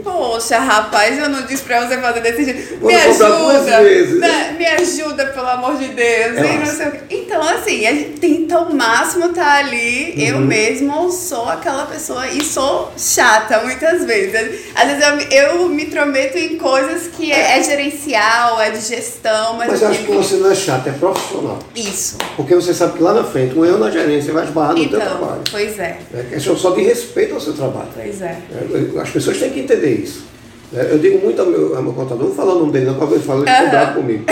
Poxa, 0.02 0.58
rapaz, 0.58 1.18
eu 1.18 1.28
não 1.28 1.42
disse 1.42 1.62
pra 1.62 1.86
você 1.86 1.98
fazer 1.98 2.20
desse 2.20 2.44
jeito. 2.44 2.80
Vou 2.80 2.88
me 2.88 2.94
ajuda. 2.94 3.82
Vezes, 3.82 4.20
né? 4.20 4.54
Me 4.58 4.66
ajuda, 4.66 5.26
pelo 5.26 5.48
amor 5.48 5.76
de 5.76 5.88
Deus. 5.88 6.36
É. 6.36 7.00
Então, 7.10 7.42
assim, 7.42 7.86
a 7.86 7.92
gente 7.92 8.20
tenta 8.20 8.56
ao 8.56 8.72
máximo 8.72 9.26
estar 9.26 9.44
tá 9.44 9.58
ali. 9.58 10.14
Uhum. 10.16 10.22
Eu 10.22 10.40
mesmo 10.40 11.10
sou 11.10 11.48
aquela 11.48 11.86
pessoa 11.86 12.26
e 12.28 12.42
sou 12.44 12.92
chata 12.96 13.60
muitas 13.60 14.04
vezes. 14.04 14.70
Às 14.74 14.88
vezes 14.88 15.30
eu, 15.30 15.38
eu 15.38 15.68
me 15.68 15.84
intrometo 15.84 16.38
em 16.38 16.56
coisas 16.56 17.08
que 17.08 17.32
é, 17.32 17.58
é 17.58 17.62
gerencial, 17.62 18.60
é 18.60 18.70
de 18.70 18.80
gestão. 18.80 19.54
Mas, 19.54 19.70
mas 19.70 19.82
eu 19.82 19.88
acho 19.88 20.04
que 20.04 20.12
você 20.12 20.36
não 20.36 20.50
é 20.50 20.54
chata, 20.54 20.90
é 20.90 20.92
profissional. 20.92 21.58
Isso. 21.74 22.16
Porque 22.36 22.54
você 22.54 22.72
sabe 22.74 22.96
que 22.96 23.02
lá 23.02 23.14
na 23.14 23.24
frente, 23.24 23.58
um 23.58 23.64
erro 23.64 23.78
na 23.78 23.90
gerência 23.90 24.32
vai 24.32 24.44
esbarrar 24.44 24.74
no 24.74 24.82
então, 24.82 25.00
teu 25.00 25.08
trabalho. 25.08 25.42
Pois 25.50 25.78
é. 25.78 25.98
É 26.14 26.22
questão 26.30 26.56
só 26.56 26.70
de 26.70 26.82
respeito 26.82 27.34
ao 27.34 27.40
seu 27.40 27.52
trabalho. 27.52 27.88
Pois 27.94 28.22
é. 28.22 28.38
é 28.50 29.00
as 29.00 29.10
pessoas 29.10 29.38
têm 29.38 29.50
que 29.50 29.60
entender 29.60 29.89
isso. 29.92 30.24
É, 30.72 30.92
eu 30.92 30.98
digo 30.98 31.18
muito 31.18 31.40
ao 31.40 31.46
meu, 31.46 31.76
ao 31.76 31.82
meu 31.82 31.92
contador, 31.92 32.28
não 32.28 32.34
falar 32.34 32.54
o 32.54 32.60
nome 32.60 32.72
dele, 32.72 32.86
não, 32.86 32.94
porque 32.94 33.14
ele 33.14 33.24
fala 33.24 33.40
uhum. 33.40 33.70
bravo 33.70 34.00
comigo. 34.00 34.24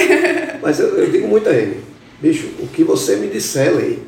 Mas 0.63 0.79
eu, 0.79 0.89
eu, 0.89 1.11
digo 1.11 1.27
muito 1.27 1.49
a 1.49 1.53
ele, 1.53 1.83
bicho, 2.21 2.49
o 2.61 2.67
que 2.69 2.85
você 2.85 3.17
me 3.17 3.29
disser, 3.29 3.75
lei, 3.75 4.03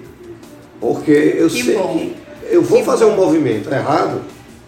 porque 0.80 1.10
eu 1.10 1.48
que 1.48 1.62
sei 1.62 1.74
bom. 1.74 1.92
que 1.92 2.16
eu 2.50 2.62
vou 2.62 2.78
que 2.78 2.84
fazer 2.84 3.04
bom. 3.04 3.12
um 3.12 3.16
movimento 3.16 3.72
errado 3.72 4.20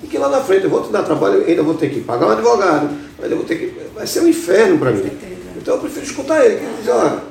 e 0.03 0.07
que 0.07 0.19
lá 0.19 0.29
na 0.29 0.41
frente 0.41 0.65
eu 0.65 0.71
vou 0.71 0.83
te 0.83 0.91
dar 0.91 1.03
trabalho, 1.03 1.45
ainda 1.47 1.63
vou 1.63 1.75
ter 1.75 1.91
que 1.91 2.01
pagar 2.01 2.27
um 2.27 2.31
advogado, 2.31 2.91
ainda 3.23 3.37
vou 3.37 3.45
ter 3.45 3.57
que. 3.57 3.73
Vai 3.95 4.07
ser 4.07 4.21
um 4.21 4.29
inferno 4.29 4.79
para 4.79 4.91
mim. 4.91 5.03
Certeza. 5.03 5.33
Então 5.57 5.75
eu 5.75 5.81
prefiro 5.81 6.05
escutar 6.05 6.45
ele, 6.45 6.57
que 6.57 6.65
ele 6.65 6.75
diz, 6.81 6.89
olha, 6.89 7.23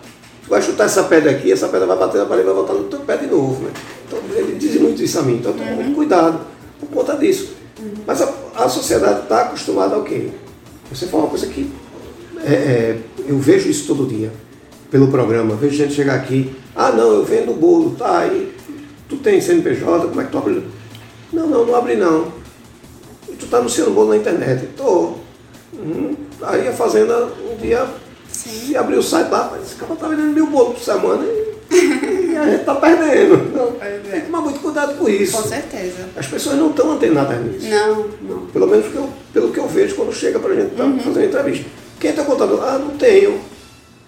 Tu 0.43 0.49
vai 0.49 0.61
chutar 0.61 0.85
essa 0.85 1.03
pedra 1.03 1.31
aqui, 1.31 1.51
essa 1.51 1.67
pedra 1.67 1.85
vai 1.85 1.97
bater 1.97 2.17
na 2.17 2.25
parede 2.25 2.47
e 2.47 2.51
vai 2.51 2.55
voltar 2.55 2.73
no 2.73 2.83
teu 2.85 2.99
pé 3.01 3.17
de 3.17 3.27
novo. 3.27 3.63
Né? 3.63 3.71
Então 4.07 4.19
ele 4.35 4.55
diz 4.57 4.79
muito 4.79 5.01
isso 5.03 5.19
a 5.19 5.21
mim. 5.21 5.35
Então 5.35 5.51
eu 5.51 5.57
tomo 5.57 5.75
muito 5.75 5.95
cuidado 5.95 6.41
por 6.79 6.89
conta 6.89 7.15
disso. 7.15 7.55
Mas 8.05 8.21
a, 8.21 8.33
a 8.55 8.69
sociedade 8.69 9.21
está 9.21 9.41
acostumada 9.41 9.95
ao 9.95 10.03
quê? 10.03 10.29
Você 10.91 11.07
fala 11.07 11.23
uma 11.23 11.29
coisa 11.29 11.47
que 11.47 11.71
é, 12.43 12.53
é, 12.53 12.99
eu 13.27 13.37
vejo 13.37 13.69
isso 13.69 13.87
todo 13.87 14.07
dia 14.07 14.31
pelo 14.89 15.07
programa. 15.07 15.55
Vejo 15.55 15.75
gente 15.75 15.93
chegar 15.93 16.15
aqui, 16.15 16.53
ah 16.75 16.91
não, 16.91 17.11
eu 17.11 17.25
vendo 17.25 17.53
bolo, 17.53 17.95
tá, 17.95 18.19
aí 18.19 18.53
tu 19.07 19.17
tem 19.17 19.39
CNPJ, 19.39 20.07
como 20.07 20.21
é 20.21 20.25
que 20.25 20.31
tu 20.31 20.37
abre? 20.37 20.63
Não, 21.31 21.47
não, 21.47 21.65
não 21.65 21.75
abre 21.75 21.95
não. 21.95 22.31
E 23.29 23.33
tu 23.33 23.47
tá 23.47 23.57
anunciando 23.57 23.91
bolo 23.91 24.09
na 24.09 24.17
internet. 24.17 24.67
Tô. 24.75 25.13
Hum, 25.73 26.15
aí 26.41 26.67
a 26.67 26.73
fazenda 26.73 27.29
um 27.49 27.55
dia 27.55 27.87
se 28.27 28.75
abriu 28.75 28.99
o 28.99 29.03
site 29.03 29.29
lá, 29.29 29.57
esse 29.61 29.75
cara 29.75 29.95
tá 29.95 30.07
vendendo 30.07 30.33
mil 30.33 30.47
bolos 30.47 30.73
por 30.73 30.83
semana 30.83 31.23
e 31.23 31.50
a 32.41 32.49
gente 32.49 32.63
tá 32.65 32.75
perdendo. 32.75 33.37
Tem 34.09 34.19
que 34.21 34.25
tomar 34.27 34.41
muito 34.41 34.59
cuidado 34.59 34.97
com 34.97 35.07
isso. 35.09 35.37
Com 35.41 35.47
certeza. 35.47 36.09
As 36.15 36.27
pessoas 36.27 36.57
não 36.57 36.69
estão 36.69 36.91
antenadas 36.91 37.39
nisso. 37.43 37.67
Não, 37.69 38.07
não. 38.21 38.45
Pelo 38.47 38.67
menos 38.67 38.85
eu, 38.93 39.09
pelo 39.33 39.51
que 39.51 39.59
eu 39.59 39.67
vejo 39.67 39.95
quando 39.95 40.13
chega 40.13 40.39
pra 40.39 40.53
gente 40.55 40.75
tá 40.75 40.83
Uhum. 40.83 40.99
fazer 40.99 41.19
uma 41.19 41.25
entrevista. 41.25 41.65
Quem 41.99 42.13
teu 42.13 42.25
contador? 42.25 42.63
Ah, 42.63 42.77
não 42.79 42.91
tenho. 42.97 43.39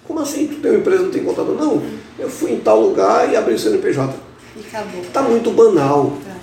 Como 0.07 0.19
assim? 0.19 0.47
Tu 0.47 0.55
tem 0.55 0.71
uma 0.71 0.79
empresa 0.79 1.01
e 1.01 1.05
não 1.05 1.11
tem 1.11 1.23
contador? 1.23 1.55
Não. 1.55 1.81
Eu 2.19 2.29
fui 2.29 2.51
em 2.51 2.59
tal 2.59 2.81
lugar 2.81 3.31
e 3.31 3.35
abri 3.35 3.53
o 3.53 3.59
CNPJ. 3.59 4.13
E 4.57 4.59
acabou. 4.67 5.01
Está 5.01 5.21
muito 5.21 5.51
banal. 5.51 6.13
Tá. 6.25 6.33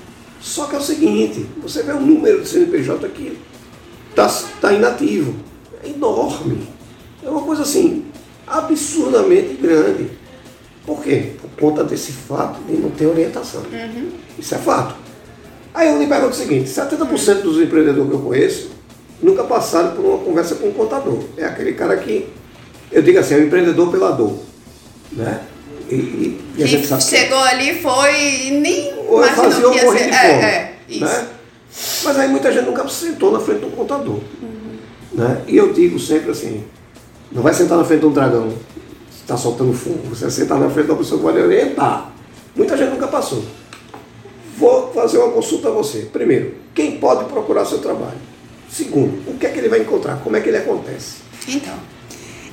Só 0.41 0.65
que 0.67 0.75
é 0.77 0.79
o 0.79 0.83
seguinte, 0.83 1.45
você 1.63 1.83
vê 1.83 1.93
o 1.93 2.01
número 2.01 2.41
de 2.41 2.49
CNPJ 2.49 3.05
aqui, 3.07 3.39
está 4.11 4.27
tá 4.61 4.73
inativo. 4.73 5.35
É 5.85 5.89
enorme. 5.89 6.67
É 7.23 7.29
uma 7.29 7.43
coisa 7.43 7.63
assim, 7.63 8.05
absurdamente 8.47 9.55
grande. 9.61 10.11
Por 10.87 11.03
quê? 11.03 11.33
Por 11.41 11.51
conta 11.61 11.85
desse 11.85 12.13
fato 12.13 12.61
de 12.65 12.73
não 12.77 12.91
ter 12.91 13.07
orientação. 13.07 13.63
Isso 14.39 14.55
é 14.55 14.59
fato. 14.59 14.95
Aí 15.75 15.89
eu 15.89 15.99
lhe 15.99 16.07
pergunto 16.07 16.33
o 16.33 16.37
seguinte, 16.37 16.69
70% 16.69 17.43
dos 17.43 17.61
empreendedores 17.61 18.09
que 18.11 18.17
eu 18.17 18.21
conheço 18.21 18.71
nunca 19.23 19.45
passaram 19.45 19.93
por 19.95 20.05
uma 20.05 20.19
conversa 20.19 20.55
com 20.57 20.69
um 20.69 20.73
contador. 20.73 21.19
É 21.37 21.45
aquele 21.45 21.75
cara 21.75 21.97
que, 21.97 22.27
eu 22.91 23.03
digo 23.03 23.19
assim, 23.19 23.35
é 23.35 23.39
o 23.39 23.45
empreendedor 23.45 23.91
pela 23.91 24.11
dor. 24.11 24.37
Né? 25.13 25.41
E, 25.89 25.95
e, 25.95 26.41
e 26.57 26.63
a 26.63 26.67
gente 26.67 26.83
Que 26.83 26.87
sabe 26.89 27.03
que- 27.05 27.09
chegou 27.11 27.39
ali, 27.39 27.75
foi 27.81 28.47
e 28.47 28.51
nem 28.53 28.95
ou 29.09 29.23
fazia 29.25 29.67
ou 29.67 29.73
que 29.73 29.85
morrer 29.85 30.05
de 30.11 30.17
fome. 30.17 30.29
É, 30.29 30.45
é, 30.45 30.75
isso. 30.89 31.05
né? 31.05 31.27
Mas 32.05 32.19
aí 32.19 32.29
muita 32.29 32.53
gente 32.53 32.65
nunca 32.67 32.89
se 32.89 33.07
sentou 33.07 33.31
na 33.33 33.39
frente 33.41 33.61
de 33.61 33.67
um 33.67 33.71
contador. 33.71 34.15
Uhum. 34.43 34.77
Né? 35.13 35.43
E 35.47 35.57
eu 35.57 35.73
digo 35.73 35.99
sempre 35.99 36.31
assim, 36.31 36.65
não 37.31 37.43
vai 37.43 37.53
sentar 37.55 37.77
na 37.79 37.85
frente 37.85 38.01
de 38.01 38.07
um 38.07 38.13
dragão 38.13 38.49
que 38.70 38.70
está 39.31 39.37
soltando 39.37 39.73
fogo, 39.73 40.01
você 40.09 40.23
vai 40.23 40.31
sentar 40.33 40.59
na 40.59 40.69
frente 40.69 40.91
uma 40.91 40.99
pessoa 40.99 41.19
que 41.21 41.25
vai 41.25 41.35
lhe 41.35 41.43
orientar. 41.43 42.11
Muita 42.57 42.77
gente 42.77 42.91
nunca 42.91 43.07
passou. 43.07 43.45
Vou 44.57 44.93
fazer 44.93 45.19
uma 45.19 45.31
consulta 45.33 45.69
a 45.69 45.71
você. 45.71 46.09
Primeiro, 46.13 46.57
quem 46.75 46.99
pode 46.99 47.25
procurar 47.27 47.65
seu 47.65 47.79
trabalho? 47.79 48.19
Segundo, 48.69 49.23
o 49.31 49.39
que 49.39 49.47
é 49.47 49.51
que 49.51 49.59
ele 49.61 49.69
vai 49.69 49.81
encontrar? 49.81 50.17
Como 50.17 50.37
é 50.37 50.41
que 50.41 50.49
ele 50.49 50.59
acontece? 50.59 51.19
Então, 51.49 51.75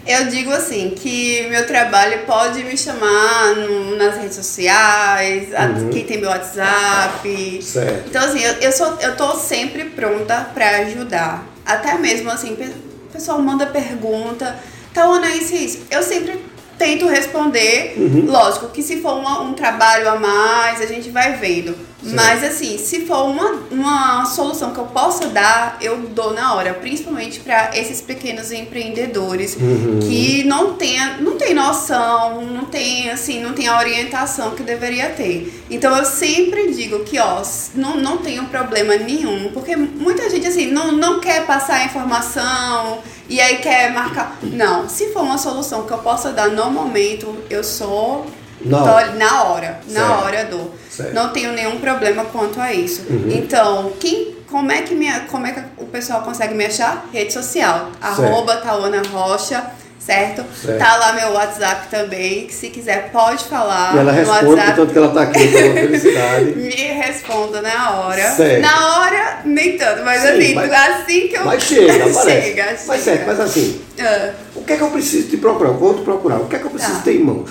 eu 0.06 0.28
digo 0.28 0.52
assim, 0.52 0.92
que 0.96 1.48
meu 1.50 1.66
trabalho 1.66 2.20
pode 2.28 2.64
me 2.64 2.78
chamar 2.78 3.56
no- 3.56 3.96
nas 3.98 4.16
redes 4.18 4.36
sociais, 4.36 5.50
Uhum. 5.50 5.90
quem 5.90 6.06
tem 6.06 6.20
meu 6.22 6.30
WhatsApp. 6.30 7.60
Certo. 7.62 8.08
Então, 8.08 8.24
assim, 8.24 8.40
eu, 8.42 8.54
eu, 8.54 8.72
sou, 8.72 8.98
eu 9.02 9.18
tô 9.18 9.34
sempre 9.36 9.86
pronta 9.86 10.50
pra 10.54 10.78
ajudar. 10.82 11.44
Até 11.66 11.98
mesmo, 11.98 12.30
assim, 12.30 12.54
o 12.54 13.12
pessoal 13.12 13.42
manda 13.42 13.66
pergunta, 13.66 14.56
Taona, 14.94 15.30
isso 15.36 15.54
e 15.54 15.66
isso. 15.66 15.80
Eu 15.92 16.02
sempre 16.02 16.40
tento 16.78 17.08
responder. 17.08 17.96
Uhum. 17.98 18.26
Lógico 18.32 18.68
que 18.70 18.82
se 18.84 19.02
for 19.02 19.14
uma- 19.18 19.42
um 19.42 19.54
trabalho 19.54 20.10
a 20.10 20.16
mais, 20.16 20.82
a 20.82 20.86
gente 20.86 21.10
vai 21.10 21.34
vendo. 21.38 21.76
Certo. 22.00 22.16
Mas, 22.16 22.44
assim, 22.44 22.78
se 22.78 23.06
for 23.08 23.26
uma, 23.26 23.52
uma 23.72 24.26
solução 24.26 24.72
que 24.72 24.78
eu 24.78 24.86
possa 24.86 25.28
dar, 25.28 25.78
eu 25.82 25.98
dou 25.98 26.32
na 26.34 26.54
hora. 26.54 26.74
Principalmente 26.76 27.40
para 27.40 27.72
esses 27.76 28.00
pequenos 28.02 28.52
empreendedores 28.52 29.56
Uhum. 29.60 30.00
que 30.02 30.44
não 30.44 30.74
tem, 30.76 31.00
não 31.22 31.36
tem 31.38 31.54
noção, 31.56 32.46
não 32.46 32.66
tem, 32.66 33.10
assim, 33.10 33.42
não 33.42 33.54
tem 33.54 33.68
a 33.68 33.78
orientação 33.80 34.52
que 34.52 34.62
deveria 34.62 35.10
ter. 35.10 35.64
Então, 35.72 35.96
eu 35.98 36.06
sempre 36.06 36.72
digo 36.72 37.00
que, 37.04 37.18
ó, 37.20 37.42
não, 37.74 37.98
não 37.98 38.18
tenho 38.18 38.46
problema 38.46 38.96
nenhum. 38.96 39.50
Porque 39.52 39.76
muita 39.76 40.30
gente, 40.30 40.48
assim, 40.48 40.68
não, 40.72 40.92
não 40.92 41.20
quer 41.20 41.46
passar 41.48 41.78
a 41.78 41.86
informação 41.86 43.00
e 43.30 43.40
aí 43.42 43.58
quer 43.58 43.92
marcar. 43.92 44.38
Não, 44.44 44.88
se 44.90 45.12
for 45.14 45.24
uma 45.24 45.38
solução 45.38 45.84
que 45.84 45.92
eu 45.92 45.98
possa 46.00 46.32
dar 46.32 46.50
no 46.50 46.70
momento, 46.72 47.36
eu 47.50 47.64
sou 47.64 48.26
Na 48.62 48.84
hora. 48.84 49.12
na 49.14 49.44
hora, 49.44 49.80
na 49.90 50.00
Certo. 50.00 50.24
hora. 50.24 50.50
Certo. 50.90 51.14
Não 51.14 51.30
tenho 51.30 51.52
nenhum 51.54 51.80
problema 51.80 52.26
quanto 52.26 52.60
a 52.60 52.74
isso. 52.74 53.04
Uhum. 53.10 53.30
Então, 53.32 53.92
quem, 54.00 54.36
como 54.50 54.72
é 54.72 54.82
que 54.82 54.96
minha, 54.96 55.22
como 55.32 55.46
é 55.46 55.52
que 55.52 55.62
o 55.78 55.86
pessoal 55.86 56.22
consegue 56.22 56.54
me 56.56 56.66
achar? 56.66 57.06
Rede 57.14 57.32
social, 57.34 57.92
arroba 58.02 58.58
Taona 58.58 59.02
Rocha, 59.12 59.64
certo? 60.00 60.44
Certo. 60.56 60.78
Tá 60.80 60.96
lá 60.98 61.14
meu 61.14 61.32
WhatsApp 61.32 61.88
também, 61.90 62.48
que 62.48 62.54
se 62.54 62.70
quiser 62.70 63.10
pode 63.12 63.44
falar 63.46 63.96
E 63.96 64.00
ela 64.00 64.12
responde, 64.12 64.46
WhatsApp. 64.46 64.68
portanto 64.76 64.92
que 64.94 64.98
ela 64.98 65.08
está 65.08 65.22
aqui, 65.24 65.40
uma 65.48 65.74
felicidade. 65.82 66.46
Me 66.56 66.70
responda 66.70 67.62
na 67.62 67.92
hora. 68.00 68.32
Certo. 68.32 68.62
Na 68.62 68.98
hora, 69.00 69.40
nem 69.46 69.78
tanto, 69.78 70.04
mas 70.04 70.22
Sim, 70.22 70.28
assim, 70.30 70.54
mas- 70.56 70.72
assim 70.72 71.28
que 71.28 71.36
eu. 71.38 71.46
Mas 71.46 71.64
chega, 71.64 71.94
aparece. 72.06 72.24
chega, 72.42 72.66
Mas 72.66 72.80
chega. 72.82 72.98
certo, 73.02 73.24
mas 73.28 73.40
assim, 73.40 73.82
Ah. 74.00 74.32
o 74.56 74.64
que 74.64 74.74
é 74.74 74.78
que 74.78 74.84
eu 74.84 74.90
preciso 74.90 75.30
te 75.30 75.38
procurar? 75.38 75.72
Vou 75.72 75.94
te 75.96 76.02
procurar. 76.02 76.38
O 76.38 76.48
que 76.48 76.56
é 76.56 76.60
que 76.60 76.66
eu 76.66 76.72
preciso 76.72 76.96
Tá. 76.96 77.02
ter 77.02 77.16
em 77.16 77.24
mãos? 77.24 77.50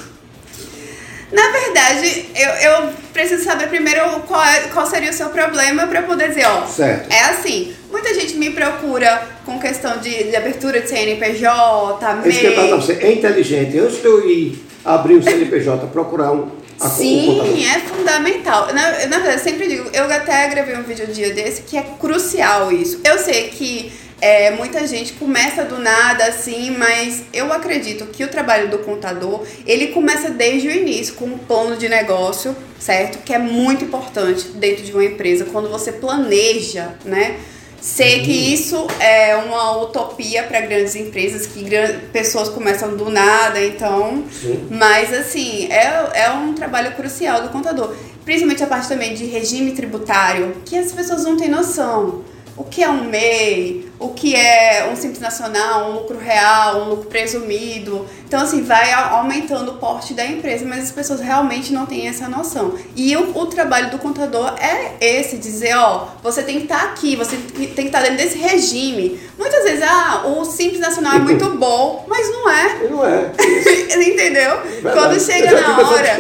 Na 1.32 1.48
verdade, 1.50 2.26
eu, 2.36 2.50
eu 2.72 2.88
preciso 3.12 3.42
saber 3.44 3.68
primeiro 3.68 4.00
qual, 4.28 4.44
é- 4.44 4.68
qual 4.72 4.86
seria 4.86 5.10
o 5.10 5.12
seu 5.12 5.28
problema 5.30 5.86
para 5.86 6.02
poder 6.02 6.28
dizer, 6.28 6.46
ó. 6.46 6.64
Certo. 6.66 7.12
É 7.12 7.20
assim, 7.24 7.74
muita 7.90 8.14
gente 8.14 8.36
me 8.36 8.50
procura 8.50 9.26
com 9.44 9.58
questão 9.58 9.98
de, 9.98 10.24
de 10.24 10.36
abertura 10.36 10.80
de 10.80 10.88
CNPJ, 10.88 12.06
É 12.24 12.28
isso 12.28 12.40
que 12.40 12.46
eu 12.46 12.56
MEI. 12.56 12.70
você. 12.70 12.92
É 13.00 13.12
inteligente. 13.12 13.78
Antes 13.78 14.00
de 14.00 14.04
eu 14.06 14.28
ir 14.28 14.64
abrir 14.84 15.16
um 15.16 15.22
CNPJ, 15.22 15.86
procurar 15.88 16.30
um, 16.32 16.48
a. 16.80 16.88
Sim, 16.88 17.64
é 17.74 17.80
fundamental. 17.80 18.66
Na, 18.72 18.90
na 19.06 19.18
verdade, 19.18 19.34
eu 19.34 19.38
sempre 19.40 19.66
digo, 19.68 19.90
eu 19.92 20.04
até 20.04 20.46
gravei 20.48 20.76
um 20.76 20.82
vídeo 20.84 21.06
um 21.08 21.12
dia 21.12 21.32
desse 21.32 21.62
que 21.62 21.76
é 21.76 21.82
crucial 21.98 22.70
isso. 22.70 23.00
Eu 23.04 23.18
sei 23.18 23.48
que 23.48 23.90
é, 24.20 24.50
muita 24.52 24.86
gente 24.86 25.12
começa 25.14 25.64
do 25.64 25.78
nada 25.78 26.24
assim, 26.24 26.70
mas 26.70 27.24
eu 27.32 27.52
acredito 27.52 28.06
que 28.06 28.24
o 28.24 28.28
trabalho 28.28 28.68
do 28.70 28.78
contador, 28.78 29.44
ele 29.66 29.88
começa 29.88 30.30
desde 30.30 30.68
o 30.68 30.70
início 30.70 31.14
com 31.14 31.26
um 31.26 31.38
plano 31.38 31.76
de 31.76 31.88
negócio, 31.88 32.56
certo? 32.78 33.18
Que 33.24 33.34
é 33.34 33.38
muito 33.38 33.84
importante 33.84 34.48
dentro 34.54 34.82
de 34.84 34.92
uma 34.92 35.04
empresa, 35.04 35.44
quando 35.46 35.68
você 35.68 35.92
planeja, 35.92 36.94
né? 37.04 37.36
Sei 37.78 38.22
que 38.22 38.32
isso 38.32 38.86
é 38.98 39.36
uma 39.36 39.76
utopia 39.82 40.42
para 40.42 40.60
grandes 40.62 40.96
empresas, 40.96 41.46
que 41.46 41.62
gran- 41.62 42.00
pessoas 42.12 42.48
começam 42.48 42.96
do 42.96 43.10
nada, 43.10 43.62
então 43.62 44.24
Sim. 44.32 44.66
mas, 44.70 45.12
assim, 45.12 45.68
é, 45.70 46.22
é 46.24 46.30
um 46.30 46.52
trabalho 46.54 46.96
crucial 46.96 47.42
do 47.42 47.50
contador. 47.50 47.94
Principalmente 48.24 48.64
a 48.64 48.66
parte 48.66 48.88
também 48.88 49.14
de 49.14 49.26
regime 49.26 49.70
tributário, 49.72 50.56
que 50.64 50.76
as 50.76 50.90
pessoas 50.90 51.22
não 51.22 51.36
têm 51.36 51.48
noção. 51.48 52.24
O 52.56 52.64
que 52.64 52.82
é 52.82 52.88
um 52.88 53.04
MEI, 53.04 53.86
o 53.98 54.08
que 54.08 54.34
é 54.34 54.88
um 54.90 54.96
simples 54.96 55.20
nacional, 55.20 55.90
um 55.90 55.94
lucro 55.96 56.16
real, 56.18 56.82
um 56.82 56.88
lucro 56.88 57.06
presumido. 57.10 58.06
Então, 58.26 58.40
assim, 58.40 58.62
vai 58.62 58.92
aumentando 58.92 59.72
o 59.72 59.74
porte 59.74 60.14
da 60.14 60.24
empresa, 60.24 60.64
mas 60.66 60.84
as 60.84 60.90
pessoas 60.90 61.20
realmente 61.20 61.70
não 61.72 61.84
têm 61.84 62.08
essa 62.08 62.28
noção. 62.30 62.74
E 62.96 63.14
o, 63.14 63.36
o 63.38 63.46
trabalho 63.46 63.90
do 63.90 63.98
contador 63.98 64.54
é 64.58 64.94
esse, 65.00 65.36
dizer, 65.36 65.76
ó, 65.76 66.08
você 66.22 66.42
tem 66.42 66.56
que 66.56 66.62
estar 66.62 66.82
aqui, 66.84 67.14
você 67.14 67.36
tem 67.36 67.66
que 67.74 67.80
estar 67.82 68.00
dentro 68.00 68.16
desse 68.16 68.38
regime. 68.38 69.20
Muitas 69.38 69.62
vezes, 69.64 69.82
ah, 69.86 70.22
o 70.26 70.44
simples 70.46 70.80
nacional 70.80 71.16
é 71.16 71.18
muito 71.18 71.46
bom, 71.58 72.06
mas 72.08 72.26
não 72.30 72.50
é. 72.50 72.78
Não 72.88 73.06
é. 73.06 73.32
Entendeu? 74.02 74.62
Verdade. 74.62 74.96
Quando 74.98 75.20
chega 75.20 75.60
na 75.60 75.78
hora. 75.88 76.18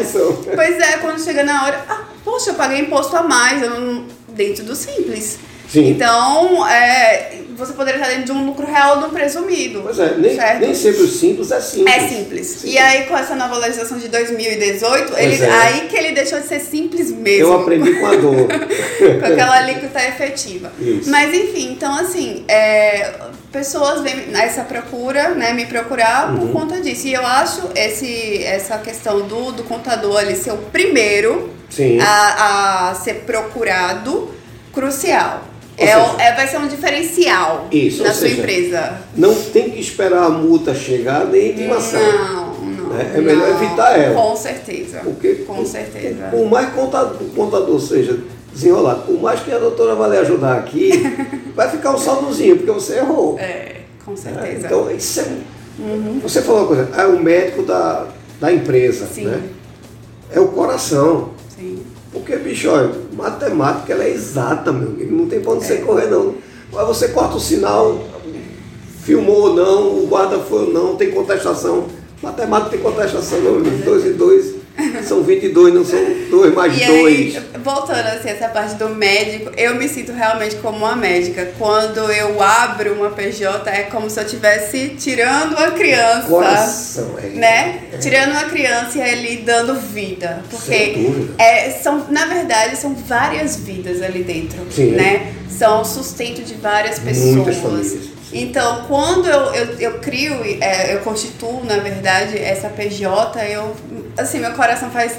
Pois 0.54 0.78
é, 0.78 0.98
quando 0.98 1.18
chega 1.24 1.42
na 1.44 1.64
hora. 1.64 1.84
Ah, 1.88 2.04
poxa, 2.22 2.50
eu 2.50 2.54
paguei 2.54 2.80
imposto 2.80 3.16
a 3.16 3.22
mais 3.22 3.62
eu 3.62 3.70
não- 3.70 4.04
dentro 4.28 4.64
do 4.64 4.74
simples. 4.76 5.38
Sim. 5.68 5.90
Então, 5.90 6.66
é, 6.66 7.38
você 7.56 7.72
poderia 7.72 8.00
estar 8.00 8.10
dentro 8.10 8.26
de 8.26 8.32
um 8.32 8.46
lucro 8.46 8.66
real 8.66 8.98
de 8.98 9.06
um 9.06 9.10
presumido. 9.10 9.80
Pois 9.82 9.98
é, 9.98 10.14
nem, 10.16 10.36
certo? 10.36 10.60
nem 10.60 10.74
sempre 10.74 11.02
o 11.02 11.08
simples 11.08 11.50
é 11.50 11.60
simples. 11.60 11.94
É 11.94 12.08
simples. 12.08 12.64
E 12.64 12.78
aí, 12.78 13.06
com 13.06 13.16
essa 13.16 13.34
nova 13.34 13.56
legislação 13.58 13.98
de 13.98 14.08
2018, 14.08 15.14
ele, 15.16 15.42
é. 15.42 15.50
aí 15.50 15.80
que 15.88 15.96
ele 15.96 16.12
deixou 16.12 16.40
de 16.40 16.46
ser 16.46 16.60
simples 16.60 17.10
mesmo. 17.10 17.46
Eu 17.46 17.60
aprendi 17.60 17.94
com 17.94 18.06
a 18.06 18.16
dor. 18.16 18.46
com 19.20 19.26
aquela 19.26 19.56
alíquota 19.56 20.00
efetiva. 20.06 20.72
Isso. 20.78 21.10
Mas 21.10 21.34
enfim, 21.34 21.72
então 21.72 21.94
assim, 21.98 22.44
é, 22.48 23.12
pessoas 23.50 24.02
vêm 24.02 24.28
nessa 24.28 24.62
procura, 24.62 25.30
né, 25.30 25.52
me 25.52 25.66
procurar 25.66 26.16
Uhum. 26.26 26.38
por 26.38 26.52
conta 26.52 26.80
disso. 26.80 27.06
E 27.06 27.14
eu 27.14 27.26
acho 27.26 27.70
esse, 27.74 28.42
essa 28.44 28.78
questão 28.78 29.26
do, 29.26 29.52
do 29.52 29.64
contador 29.64 30.18
ali 30.18 30.36
ser 30.36 30.52
o 30.52 30.58
primeiro 30.58 31.50
a, 32.00 32.90
a 32.90 32.94
ser 32.94 33.24
procurado 33.26 34.30
crucial. 34.72 35.44
É, 35.78 35.86
seja- 35.86 36.22
é- 36.22 36.34
vai 36.34 36.48
ser 36.48 36.56
um 36.58 36.68
diferencial 36.68 37.66
Isso, 37.70 37.98
sua 38.02 38.12
seja, 38.14 38.38
empresa. 38.38 38.98
Não 39.16 39.34
tem 39.34 39.70
que 39.70 39.78
esperar 39.80 40.24
a 40.24 40.28
multa 40.30 40.74
chegar 40.74 41.26
nem 41.26 41.50
intimação. 41.50 42.00
Não, 42.00 42.54
não. 42.64 42.98
É, 42.98 43.18
é 43.18 43.20
melhor 43.20 43.48
Não, 43.50 43.62
evitar 43.62 43.98
ela. 43.98 44.14
Com 44.14 44.34
certeza. 44.36 45.00
Porque, 45.04 45.34
com 45.46 45.64
certeza. 45.66 46.28
Por 46.30 46.48
mais 46.48 46.70
contador, 46.72 47.20
o 47.20 47.30
contador 47.30 47.78
seja 47.80 48.18
desenrolado, 48.54 49.02
por 49.02 49.20
mais 49.20 49.40
que 49.40 49.52
a 49.52 49.58
doutora 49.58 49.94
vá 49.94 50.08
lhe 50.08 50.16
ajudar 50.16 50.56
aqui, 50.56 50.92
vai 51.54 51.70
ficar 51.70 51.90
um 51.94 51.98
saldozinho, 51.98 52.56
porque 52.56 52.72
você 52.72 52.96
errou. 52.96 53.38
É, 53.38 53.80
com 54.04 54.14
É, 54.14 54.16
certeza. 54.16 54.66
Então, 54.66 54.90
isso 54.90 55.20
é. 55.20 55.26
Você 56.22 56.40
falou 56.40 56.60
uma 56.62 56.68
coisa, 56.68 56.88
é 56.96 57.06
o 57.06 57.18
médico 57.22 57.62
da, 57.64 58.06
da 58.40 58.50
empresa, 58.50 59.06
Sim. 59.06 59.26
né? 59.26 59.42
É 60.32 60.40
o 60.40 60.48
coração. 60.48 61.35
Porque, 62.16 62.34
bicho, 62.36 62.70
olha, 62.70 62.90
matemática 63.12 63.92
ela 63.92 64.02
é 64.04 64.10
exata, 64.10 64.72
meu 64.72 64.88
amigo. 64.88 65.14
Não 65.14 65.26
tem 65.26 65.40
pra 65.40 65.52
onde 65.52 65.66
você 65.66 65.74
É. 65.74 65.76
correr, 65.76 66.06
não. 66.06 66.34
Mas 66.72 66.86
você 66.86 67.08
corta 67.08 67.36
o 67.36 67.40
sinal, 67.40 68.00
filmou 69.02 69.50
ou 69.50 69.54
não, 69.54 70.02
o 70.02 70.06
guarda 70.06 70.38
foi 70.38 70.60
ou 70.66 70.72
não, 70.72 70.96
tem 70.96 71.10
contestação. 71.10 71.84
Matemática 72.22 72.70
tem 72.70 72.80
contestação, 72.80 73.38
meu 73.42 73.56
amigo. 73.56 73.84
2 73.84 74.06
e 74.06 74.10
2 74.14 74.54
são 75.04 75.22
22, 75.22 75.74
não 75.74 75.84
são 75.84 75.98
2 76.30 76.54
mais 76.54 76.78
E 76.78 76.84
aí, 76.84 77.32
2. 77.32 77.62
voltando 77.62 78.06
assim, 78.06 78.28
essa 78.28 78.48
parte 78.48 78.74
do 78.74 78.90
médico, 78.90 79.50
eu 79.56 79.74
me 79.74 79.88
sinto 79.88 80.12
realmente 80.12 80.56
como 80.56 80.78
uma 80.78 80.94
médica. 80.94 81.52
Quando 81.58 82.10
eu 82.12 82.42
abro 82.42 82.94
uma 82.94 83.10
PJ, 83.10 83.68
é 83.70 83.84
como 83.84 84.10
se 84.10 84.20
eu 84.20 84.24
estivesse 84.24 84.90
tirando 84.98 85.56
uma 85.56 85.70
criança. 85.70 86.28
Coração, 86.28 87.14
é. 87.18 87.28
Né? 87.28 87.80
Tirando 88.00 88.32
uma 88.32 88.44
criança 88.44 88.98
e 88.98 89.02
ali 89.02 89.36
dando 89.38 89.74
vida. 89.74 90.42
Porque 90.50 91.10
é, 91.38 91.70
são, 91.70 92.06
na 92.10 92.26
verdade, 92.26 92.76
são 92.76 92.94
várias 92.94 93.56
vidas 93.56 94.02
ali 94.02 94.22
dentro. 94.22 94.60
Sim. 94.70 94.92
Né? 94.92 95.32
São 95.48 95.84
sustento 95.84 96.42
de 96.42 96.54
várias 96.54 96.98
pessoas. 96.98 97.34
Muitas 97.34 97.56
famílias. 97.56 98.16
Então, 98.32 98.84
quando 98.88 99.26
eu, 99.28 99.54
eu, 99.54 99.66
eu 99.78 99.98
crio, 99.98 100.34
é, 100.60 100.94
eu 100.94 101.00
constituo, 101.00 101.64
na 101.64 101.78
verdade, 101.78 102.36
essa 102.36 102.68
PJ, 102.68 103.42
eu, 103.48 103.74
assim, 104.16 104.40
meu 104.40 104.52
coração 104.52 104.90
faz. 104.90 105.16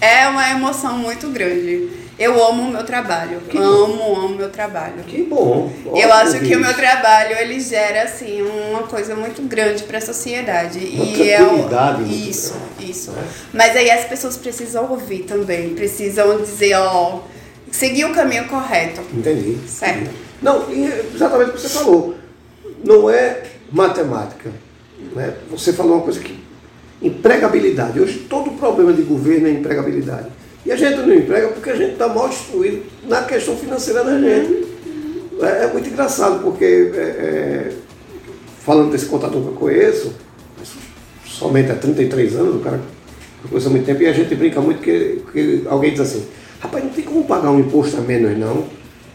É 0.00 0.26
uma 0.28 0.50
emoção 0.50 0.98
muito 0.98 1.28
grande. 1.28 2.00
Eu 2.18 2.44
amo 2.44 2.64
o 2.64 2.70
meu 2.70 2.84
trabalho. 2.84 3.40
Que 3.48 3.56
bom. 3.56 3.64
amo, 3.64 4.16
amo 4.16 4.28
meu 4.36 4.50
trabalho. 4.50 5.02
Que 5.06 5.22
bom. 5.22 5.72
Eu 5.86 5.92
Ótimo 5.92 6.12
acho 6.12 6.40
que 6.40 6.54
o 6.56 6.60
meu 6.60 6.74
trabalho 6.74 7.36
ele 7.38 7.58
gera 7.58 8.02
assim 8.02 8.42
uma 8.42 8.82
coisa 8.82 9.14
muito 9.16 9.42
grande 9.42 9.82
para 9.84 9.98
a 9.98 10.00
sociedade 10.00 10.78
Uma 10.78 11.04
e 11.04 11.30
é 11.30 11.42
o- 11.42 12.02
isso, 12.02 12.54
isso. 12.78 13.12
Mas 13.52 13.74
aí 13.76 13.90
as 13.90 14.04
pessoas 14.04 14.36
precisam 14.36 14.90
ouvir 14.90 15.20
também, 15.20 15.74
precisam 15.74 16.40
dizer, 16.42 16.74
ó, 16.74 17.20
seguir 17.70 18.04
o 18.04 18.12
caminho 18.12 18.46
correto. 18.46 19.00
Entendi. 19.12 19.58
Certo. 19.66 20.10
Não, 20.40 20.66
exatamente 20.70 21.50
o 21.50 21.52
que 21.54 21.60
você 21.60 21.68
falou. 21.70 22.14
Não 22.84 23.08
é 23.08 23.42
matemática. 23.70 24.50
Né? 25.14 25.34
Você 25.50 25.72
falou 25.72 25.94
uma 25.94 26.02
coisa 26.02 26.20
que. 26.20 26.41
Empregabilidade. 27.02 28.00
Hoje 28.00 28.26
todo 28.28 28.52
problema 28.52 28.92
de 28.92 29.02
governo 29.02 29.48
é 29.48 29.50
empregabilidade. 29.50 30.28
E 30.64 30.70
a 30.70 30.76
gente 30.76 30.98
não 30.98 31.14
emprega 31.14 31.48
porque 31.48 31.70
a 31.70 31.76
gente 31.76 31.94
está 31.94 32.08
mal 32.08 32.28
instruído 32.28 32.82
na 33.08 33.22
questão 33.22 33.56
financeira 33.56 34.04
da 34.04 34.18
gente. 34.18 34.64
É, 35.40 35.64
é 35.64 35.72
muito 35.72 35.88
engraçado, 35.88 36.42
porque 36.42 36.64
é, 36.64 36.98
é, 36.98 37.72
falando 38.64 38.92
desse 38.92 39.06
contador 39.06 39.42
que 39.42 39.48
eu 39.48 39.54
conheço, 39.54 40.12
somente 41.24 41.72
há 41.72 41.74
33 41.74 42.36
anos, 42.36 42.56
o 42.56 42.58
cara 42.60 42.80
há 43.44 43.68
muito 43.68 43.84
tempo, 43.84 44.02
e 44.02 44.06
a 44.06 44.12
gente 44.12 44.34
brinca 44.36 44.60
muito 44.60 44.80
que, 44.80 45.20
que 45.32 45.64
alguém 45.66 45.90
diz 45.90 46.00
assim, 46.00 46.24
rapaz, 46.60 46.84
não 46.84 46.90
tem 46.90 47.04
como 47.04 47.24
pagar 47.24 47.50
um 47.50 47.58
imposto 47.58 47.96
a 47.96 48.00
menos 48.00 48.38
não. 48.38 48.64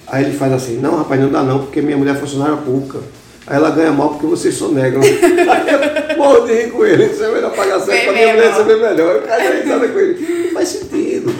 Aí 0.05 0.25
ele 0.25 0.37
faz 0.37 0.51
assim, 0.51 0.77
não 0.77 0.97
rapaz, 0.97 1.19
não 1.21 1.29
dá 1.29 1.43
não, 1.43 1.59
porque 1.59 1.81
minha 1.81 1.97
mulher 1.97 2.15
é 2.15 2.19
funcionária 2.19 2.57
pública. 2.57 2.99
Aí 3.47 3.55
ela 3.55 3.69
ganha 3.71 3.91
mal 3.93 4.09
porque 4.09 4.25
vocês 4.25 4.55
são 4.55 4.71
negros. 4.73 5.05
Aí 5.05 6.11
eu 6.11 6.17
morro 6.17 6.45
de 6.45 6.53
rir 6.53 6.71
com 6.71 6.85
ele, 6.85 7.05
isso 7.05 7.23
é 7.23 7.31
melhor 7.31 7.55
pagar 7.55 7.79
certo 7.79 8.03
para 8.03 8.13
minha 8.13 8.33
mulher 8.33 8.51
receber 8.51 8.75
melhor. 8.75 9.15
Eu 9.15 9.21
caio 9.21 9.63
risada 9.63 9.87
com 9.87 9.99
ele. 9.99 10.43
Não 10.45 10.51
faz 10.53 10.67
sentido. 10.69 11.33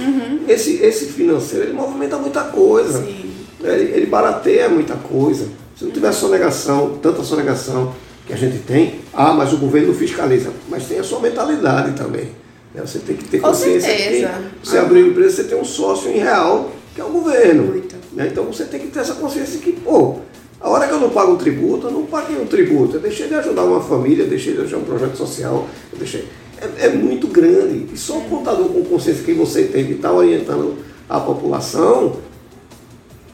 Esse, 0.47 0.81
esse 0.83 1.05
financeiro, 1.07 1.65
ele 1.65 1.73
movimenta 1.73 2.17
muita 2.17 2.43
coisa. 2.45 2.99
Sim. 3.03 3.29
Ele, 3.63 3.91
ele 3.93 4.05
barateia 4.05 4.69
muita 4.69 4.93
coisa. 4.95 5.47
Se 5.77 5.83
não 5.83 5.91
tiver 5.91 6.11
sonegação, 6.13 6.97
tanta 7.01 7.23
sonegação 7.23 7.93
que 8.25 8.33
a 8.33 8.37
gente 8.37 8.59
tem, 8.59 8.99
ah, 9.13 9.33
mas 9.33 9.51
o 9.53 9.57
governo 9.57 9.89
não 9.89 9.95
fiscaliza. 9.95 10.49
Mas 10.69 10.85
tem 10.85 10.99
a 10.99 11.03
sua 11.03 11.19
mentalidade 11.19 11.91
também. 11.91 12.29
né? 12.73 12.81
Você 12.85 12.99
tem 12.99 13.15
que 13.15 13.25
ter 13.25 13.39
Com 13.39 13.49
consciência 13.49 13.89
certeza. 13.89 14.29
que 14.61 14.67
você 14.67 14.77
Aham. 14.77 14.85
abrir 14.85 15.03
uma 15.03 15.09
empresa, 15.11 15.35
você 15.35 15.43
tem 15.43 15.59
um 15.59 15.65
sócio 15.65 16.09
em 16.09 16.17
real, 16.19 16.71
que 16.95 17.01
é 17.01 17.03
o 17.03 17.09
governo. 17.09 17.63
Muito. 17.63 17.95
né? 18.13 18.27
Então 18.31 18.45
você 18.45 18.63
tem 18.65 18.79
que 18.79 18.87
ter 18.87 18.99
essa 18.99 19.13
consciência 19.15 19.59
que, 19.59 19.71
pô, 19.73 20.17
a 20.59 20.69
hora 20.69 20.87
que 20.87 20.93
eu 20.93 20.99
não 20.99 21.09
pago 21.11 21.33
um 21.33 21.37
tributo, 21.37 21.87
eu 21.87 21.91
não 21.91 22.05
paguei 22.05 22.37
um 22.37 22.45
tributo. 22.45 22.95
Eu 22.95 22.99
deixei 22.99 23.27
de 23.27 23.35
ajudar 23.35 23.63
uma 23.63 23.81
família, 23.81 24.23
eu 24.23 24.29
deixei 24.29 24.53
de 24.53 24.61
ajudar 24.61 24.77
um 24.77 24.85
projeto 24.85 25.15
social, 25.15 25.67
eu 25.91 25.99
deixei. 25.99 26.27
É, 26.59 26.87
é 26.87 26.89
muito 26.89 27.27
grande. 27.27 27.87
E 27.93 27.97
só 27.97 28.17
o 28.17 28.23
contador 28.23 28.67
com 28.69 28.83
consciência 28.83 29.23
que 29.23 29.33
você 29.33 29.65
tem 29.65 29.85
de 29.85 29.93
estar 29.93 30.11
orientando 30.11 30.77
a 31.07 31.19
população 31.19 32.17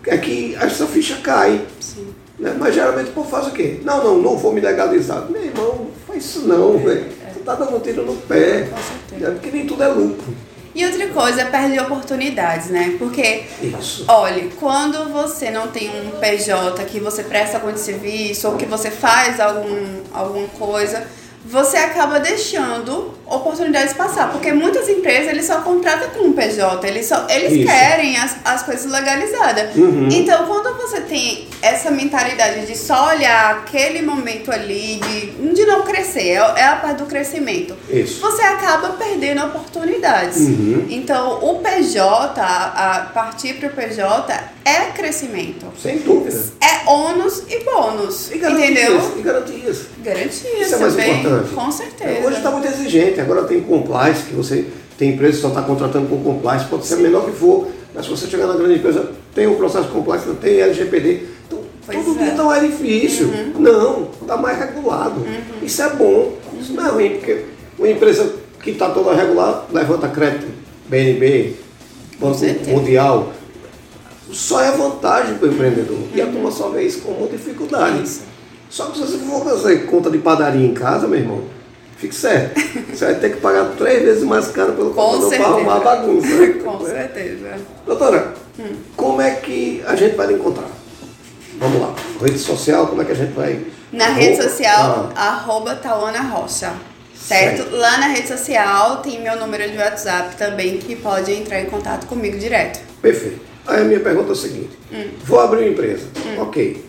é 0.05 0.17
que 0.17 0.55
essa 0.55 0.85
ficha 0.85 1.17
cai. 1.23 1.65
Sim. 1.79 2.07
né? 2.37 2.55
Mas 2.59 2.75
geralmente 2.75 3.09
o 3.11 3.13
povo 3.13 3.29
faz 3.29 3.47
o 3.47 3.51
quê? 3.51 3.79
Não, 3.83 4.03
não, 4.03 4.21
não 4.21 4.37
vou 4.37 4.51
me 4.51 4.59
legalizar. 4.59 5.29
Meu 5.29 5.41
irmão, 5.41 5.87
faz 6.05 6.25
isso 6.25 6.41
não, 6.41 6.77
velho. 6.77 7.05
Você 7.31 7.39
está 7.39 7.55
dando 7.55 7.77
um 7.77 7.79
tiro 7.79 8.05
no 8.05 8.15
pé. 8.17 8.69
Né? 9.11 9.29
Porque 9.31 9.49
nem 9.49 9.65
tudo 9.65 9.81
é 9.81 9.87
lucro. 9.87 10.33
E 10.75 10.85
outra 10.85 11.07
coisa, 11.09 11.45
perde 11.45 11.79
oportunidades, 11.79 12.69
né? 12.69 12.95
Porque 12.97 13.43
Isso. 13.61 14.05
Olha, 14.07 14.49
quando 14.59 15.11
você 15.11 15.51
não 15.51 15.67
tem 15.67 15.89
um 15.89 16.19
PJ 16.19 16.83
que 16.85 16.99
você 16.99 17.23
presta 17.23 17.57
algum 17.57 17.75
serviço 17.77 18.47
ou 18.47 18.57
que 18.57 18.65
você 18.65 18.89
faz 18.89 19.39
algum, 19.39 20.01
alguma 20.11 20.47
coisa, 20.49 21.07
você 21.45 21.77
acaba 21.77 22.19
deixando 22.19 23.13
oportunidades 23.25 23.93
passar. 23.93 24.31
Porque 24.31 24.51
muitas 24.53 24.87
empresas 24.87 25.27
eles 25.27 25.45
só 25.45 25.61
contratam 25.61 26.09
com 26.11 26.27
um 26.27 26.33
PJ, 26.33 26.87
eles, 26.87 27.05
só, 27.05 27.27
eles 27.29 27.53
Isso. 27.53 27.65
querem 27.65 28.17
as, 28.17 28.35
as 28.45 28.63
coisas 28.63 28.89
legalizadas. 28.89 29.75
Uhum. 29.75 30.07
Então, 30.11 30.45
quando 30.45 30.75
você 30.77 31.01
tem 31.01 31.47
essa 31.61 31.91
mentalidade 31.91 32.65
de 32.65 32.77
só 32.77 33.09
olhar 33.09 33.57
aquele 33.57 34.01
momento 34.01 34.51
ali, 34.51 34.99
de, 34.99 35.53
de 35.53 35.65
não 35.65 35.83
crescer, 35.83 36.29
é, 36.29 36.53
é 36.57 36.63
a 36.63 36.75
parte 36.77 36.97
do 36.97 37.05
crescimento, 37.05 37.75
Isso. 37.89 38.21
você 38.21 38.41
acaba 38.43 38.89
perdendo 38.89 39.45
oportunidades. 39.45 40.37
Uhum. 40.37 40.87
Então, 40.89 41.39
o 41.43 41.59
PJ, 41.59 42.41
a, 42.41 42.95
a 42.95 42.99
partir 43.05 43.55
para 43.55 43.69
o 43.69 43.71
PJ, 43.71 44.33
é 44.65 44.91
crescimento. 44.91 45.65
Sem 45.81 45.99
dúvida. 45.99 46.41
É 46.61 46.89
ônus 46.89 47.43
e 47.49 47.59
bônus. 47.63 48.31
E 48.31 48.37
garantias. 48.37 48.69
Entendeu? 48.69 49.13
E 49.17 49.21
garantias. 49.21 49.81
Garantias 50.03 50.65
Isso 50.67 50.75
é 50.75 50.77
mais 50.77 50.93
também. 50.95 51.19
importante. 51.19 51.53
Com 51.53 51.71
certeza. 51.71 52.27
Hoje 52.27 52.37
está 52.37 52.51
muito 52.51 52.67
exigente, 52.67 53.19
agora 53.21 53.43
tem 53.43 53.61
compliance, 53.61 54.23
que 54.23 54.33
você 54.33 54.65
tem 54.97 55.11
empresa 55.11 55.35
que 55.35 55.41
só 55.41 55.49
está 55.49 55.61
contratando 55.61 56.07
com 56.07 56.23
compliance, 56.23 56.65
pode 56.65 56.85
ser 56.85 56.95
a 56.95 56.97
menor 56.97 57.25
que 57.25 57.31
for, 57.31 57.67
mas 57.93 58.05
se 58.05 58.11
você 58.11 58.27
chegar 58.27 58.47
na 58.47 58.55
grande 58.55 58.75
empresa, 58.75 59.11
tem 59.33 59.47
o 59.47 59.55
processo 59.55 59.85
de 59.85 59.91
compliance, 59.91 60.27
tem 60.41 60.59
LGPD. 60.61 61.23
Então, 61.47 61.59
Pois 61.85 62.05
todo 62.05 62.19
é. 62.19 62.29
está 62.29 62.43
mais 62.43 62.61
difícil. 62.63 63.29
Não, 63.57 64.09
está 64.21 64.37
mais 64.37 64.57
regulado. 64.57 65.25
Isso 65.61 65.81
é 65.81 65.89
bom. 65.89 66.33
Isso 66.59 66.73
não 66.73 66.85
é 66.85 66.89
ruim, 66.89 67.09
porque 67.17 67.45
uma 67.77 67.89
empresa 67.89 68.33
que 68.61 68.71
está 68.71 68.89
toda 68.89 69.13
regulada, 69.13 69.63
levanta 69.73 70.07
crédito, 70.07 70.47
BNB, 70.87 71.55
Banco. 72.19 72.39
Mundial, 72.67 73.33
só 74.31 74.61
é 74.61 74.71
vantagem 74.71 75.35
para 75.35 75.47
o 75.47 75.51
empreendedor. 75.51 75.99
E 76.13 76.21
a 76.21 76.25
turma 76.27 76.51
só 76.51 76.69
vê 76.69 76.83
isso 76.83 77.01
como 77.01 77.27
dificuldade. 77.27 78.03
Isso. 78.03 78.21
Só 78.69 78.85
que 78.87 78.97
se 78.97 79.03
você 79.05 79.17
for 79.19 79.43
fazer 79.43 79.85
conta 79.85 80.09
de 80.09 80.17
padaria 80.17 80.65
em 80.65 80.73
casa, 80.73 81.07
meu 81.07 81.19
irmão, 81.19 81.43
fique 81.97 82.15
certo. 82.15 82.59
Você 82.91 83.05
vai 83.05 83.15
ter 83.15 83.31
que 83.35 83.37
pagar 83.41 83.65
três 83.77 84.01
vezes 84.03 84.23
mais 84.23 84.47
caro 84.47 84.73
pelo 84.73 84.89
Com 84.91 85.01
computador 85.01 85.37
para 85.37 85.47
arrumar 85.47 85.75
a 85.75 85.79
bagunça. 85.79 86.27
né? 86.27 86.47
Com 86.63 86.85
certeza. 86.85 87.51
Doutora, 87.85 88.33
como 88.95 89.21
é 89.21 89.31
que 89.35 89.83
a 89.85 89.95
gente 89.95 90.15
vai 90.15 90.33
encontrar? 90.33 90.67
Vamos 91.59 91.79
lá. 91.81 91.93
Rede 92.19 92.39
social, 92.39 92.87
como 92.87 93.01
é 93.01 93.05
que 93.05 93.11
a 93.11 93.15
gente 93.15 93.33
vai. 93.33 93.59
Na 93.91 94.05
Arroba- 94.05 94.19
rede 94.21 94.41
social, 94.41 95.11
Ah, 95.15 95.27
arroba 95.33 95.75
Taona 95.75 96.21
Rocha. 96.21 96.73
Certo? 97.15 97.57
Certo. 97.63 97.75
Lá 97.75 97.97
na 97.99 98.07
rede 98.07 98.27
social 98.27 98.97
tem 98.97 99.21
meu 99.21 99.37
número 99.39 99.69
de 99.69 99.77
WhatsApp 99.77 100.35
também, 100.35 100.79
que 100.79 100.95
pode 100.95 101.31
entrar 101.31 101.61
em 101.61 101.65
contato 101.67 102.07
comigo 102.07 102.37
direto. 102.39 102.79
perfeito. 103.01 103.52
Aí 103.67 103.81
a 103.81 103.85
minha 103.85 103.99
pergunta 103.99 104.29
é 104.29 104.31
o 104.31 104.35
seguinte: 104.35 104.71
Hum. 104.91 105.05
vou 105.25 105.39
abrir 105.39 105.61
uma 105.63 105.69
empresa. 105.69 106.07
Ok. 106.39 106.85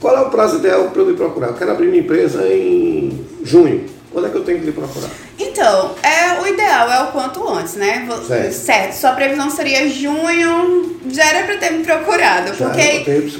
Qual 0.00 0.16
é 0.16 0.20
o 0.20 0.30
prazo 0.30 0.56
ideal 0.58 0.90
para 0.90 1.00
eu 1.02 1.10
lhe 1.10 1.16
procurar? 1.16 1.48
Eu 1.48 1.54
quero 1.54 1.70
abrir 1.70 1.86
minha 1.86 2.02
empresa 2.02 2.46
em 2.48 3.24
junho. 3.44 3.86
Quando 4.10 4.26
é 4.26 4.30
que 4.30 4.36
eu 4.36 4.44
tenho 4.44 4.58
que 4.58 4.66
lhe 4.66 4.72
procurar? 4.72 5.08
Então, 5.38 5.94
é, 6.02 6.38
o 6.42 6.46
ideal 6.46 6.90
é 6.90 7.02
o 7.04 7.12
quanto 7.12 7.48
antes, 7.48 7.74
né? 7.76 8.04
Vo- 8.06 8.20
Certo. 8.52 8.92
Sua 8.94 9.12
previsão 9.12 9.48
seria 9.48 9.88
junho, 9.88 11.00
já 11.10 11.24
era 11.24 11.46
pra 11.46 11.56
ter 11.56 11.70
me 11.72 11.82
procurado. 11.84 12.52
Já 12.54 12.66
porque 12.68 12.80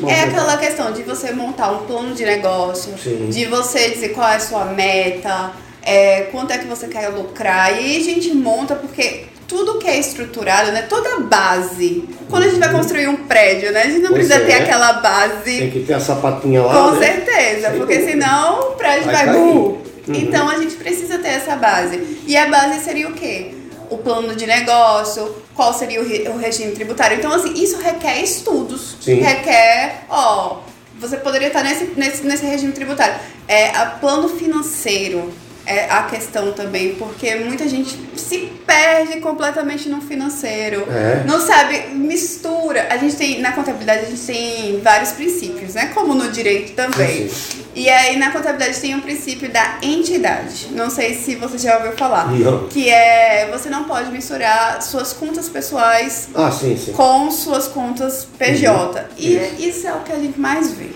é 0.08 0.20
aquela 0.22 0.56
questão 0.56 0.92
de 0.92 1.02
você 1.02 1.32
montar 1.32 1.72
um 1.72 1.84
plano 1.84 2.14
de 2.14 2.24
negócio, 2.24 2.94
Sim. 2.96 3.28
de 3.28 3.44
você 3.46 3.90
dizer 3.90 4.10
qual 4.10 4.28
é 4.30 4.36
a 4.36 4.40
sua 4.40 4.64
meta, 4.66 5.52
é, 5.82 6.22
quanto 6.32 6.52
é 6.52 6.58
que 6.58 6.66
você 6.66 6.86
quer 6.88 7.08
lucrar. 7.08 7.72
E 7.82 7.96
a 7.96 8.00
gente 8.00 8.32
monta, 8.34 8.74
porque 8.74 9.24
tudo 9.46 9.78
que 9.78 9.88
é 9.88 9.98
estruturado, 9.98 10.72
né? 10.72 10.82
Toda 10.82 11.16
a 11.16 11.20
base. 11.20 12.04
Quando 12.28 12.44
a 12.44 12.48
gente 12.48 12.58
vai 12.58 12.70
construir 12.72 13.08
um 13.08 13.16
prédio, 13.16 13.72
né? 13.72 13.82
A 13.82 13.86
gente 13.86 14.00
não 14.00 14.10
Pois 14.10 14.26
precisa 14.26 14.46
ter 14.46 14.52
é. 14.52 14.62
aquela 14.62 14.94
base. 14.94 15.58
Tem 15.58 15.70
que 15.70 15.80
ter 15.80 15.94
a 15.94 16.00
sapatinha 16.00 16.62
lá. 16.62 16.74
Com 16.74 16.90
né? 16.96 17.06
certeza, 17.06 17.70
Sem 17.70 17.78
porque 17.78 17.98
dúvida. 17.98 18.12
senão 18.12 18.60
o 18.60 18.72
prédio 18.72 19.04
Vai 19.04 19.26
vai, 19.26 19.36
Uhum. 20.08 20.14
Então 20.14 20.48
a 20.48 20.58
gente 20.58 20.74
precisa 20.74 21.18
ter 21.18 21.28
essa 21.28 21.54
base. 21.56 22.18
E 22.26 22.36
a 22.36 22.46
base 22.46 22.80
seria 22.80 23.08
o 23.08 23.12
quê? 23.12 23.54
O 23.88 23.98
plano 23.98 24.34
de 24.34 24.46
negócio, 24.46 25.36
qual 25.54 25.72
seria 25.72 26.00
o, 26.00 26.08
re 26.08 26.28
o 26.28 26.38
regime 26.38 26.72
tributário. 26.72 27.18
Então, 27.18 27.32
assim, 27.32 27.52
isso 27.54 27.78
requer 27.78 28.20
estudos. 28.20 28.96
Sim. 29.00 29.20
Requer, 29.20 30.04
ó, 30.08 30.60
você 30.98 31.16
poderia 31.16 31.48
estar 31.48 31.62
nesse, 31.62 31.84
nesse, 31.96 32.26
nesse 32.26 32.44
regime 32.46 32.72
tributário. 32.72 33.14
É, 33.46 33.68
a 33.76 33.86
plano 33.86 34.28
financeiro 34.28 35.30
é 35.66 35.90
a 35.90 36.04
questão 36.04 36.52
também, 36.52 36.94
porque 36.96 37.34
muita 37.36 37.68
gente 37.68 37.98
se 38.16 38.52
perde 38.66 39.20
completamente 39.20 39.88
no 39.88 40.00
financeiro. 40.00 40.86
É. 40.90 41.24
Não 41.26 41.40
sabe, 41.40 41.88
mistura. 41.94 42.88
A 42.90 42.96
gente 42.96 43.16
tem, 43.16 43.40
na 43.40 43.52
contabilidade, 43.52 44.06
a 44.06 44.10
gente 44.10 44.22
tem 44.22 44.80
vários 44.80 45.12
princípios, 45.12 45.74
né? 45.74 45.90
Como 45.94 46.14
no 46.14 46.30
direito 46.30 46.72
também. 46.74 47.28
Sim. 47.28 47.62
E 47.74 47.88
aí 47.88 48.16
na 48.16 48.30
contabilidade 48.30 48.78
tem 48.80 48.94
o 48.94 49.00
princípio 49.00 49.50
da 49.50 49.78
entidade. 49.82 50.68
Não 50.72 50.90
sei 50.90 51.14
se 51.14 51.36
você 51.36 51.56
já 51.56 51.76
ouviu 51.76 51.92
falar. 51.92 52.30
Não. 52.30 52.68
Que 52.68 52.90
é 52.90 53.48
você 53.50 53.70
não 53.70 53.84
pode 53.84 54.10
misturar 54.10 54.82
suas 54.82 55.12
contas 55.12 55.48
pessoais 55.48 56.28
ah, 56.34 56.50
sim, 56.50 56.76
sim. 56.76 56.92
com 56.92 57.30
suas 57.30 57.68
contas 57.68 58.26
PJ. 58.38 59.00
Uhum. 59.00 59.06
E 59.16 59.68
isso 59.68 59.86
é 59.86 59.94
o 59.94 60.00
que 60.00 60.12
a 60.12 60.16
gente 60.16 60.38
mais 60.38 60.72
vê. 60.72 60.90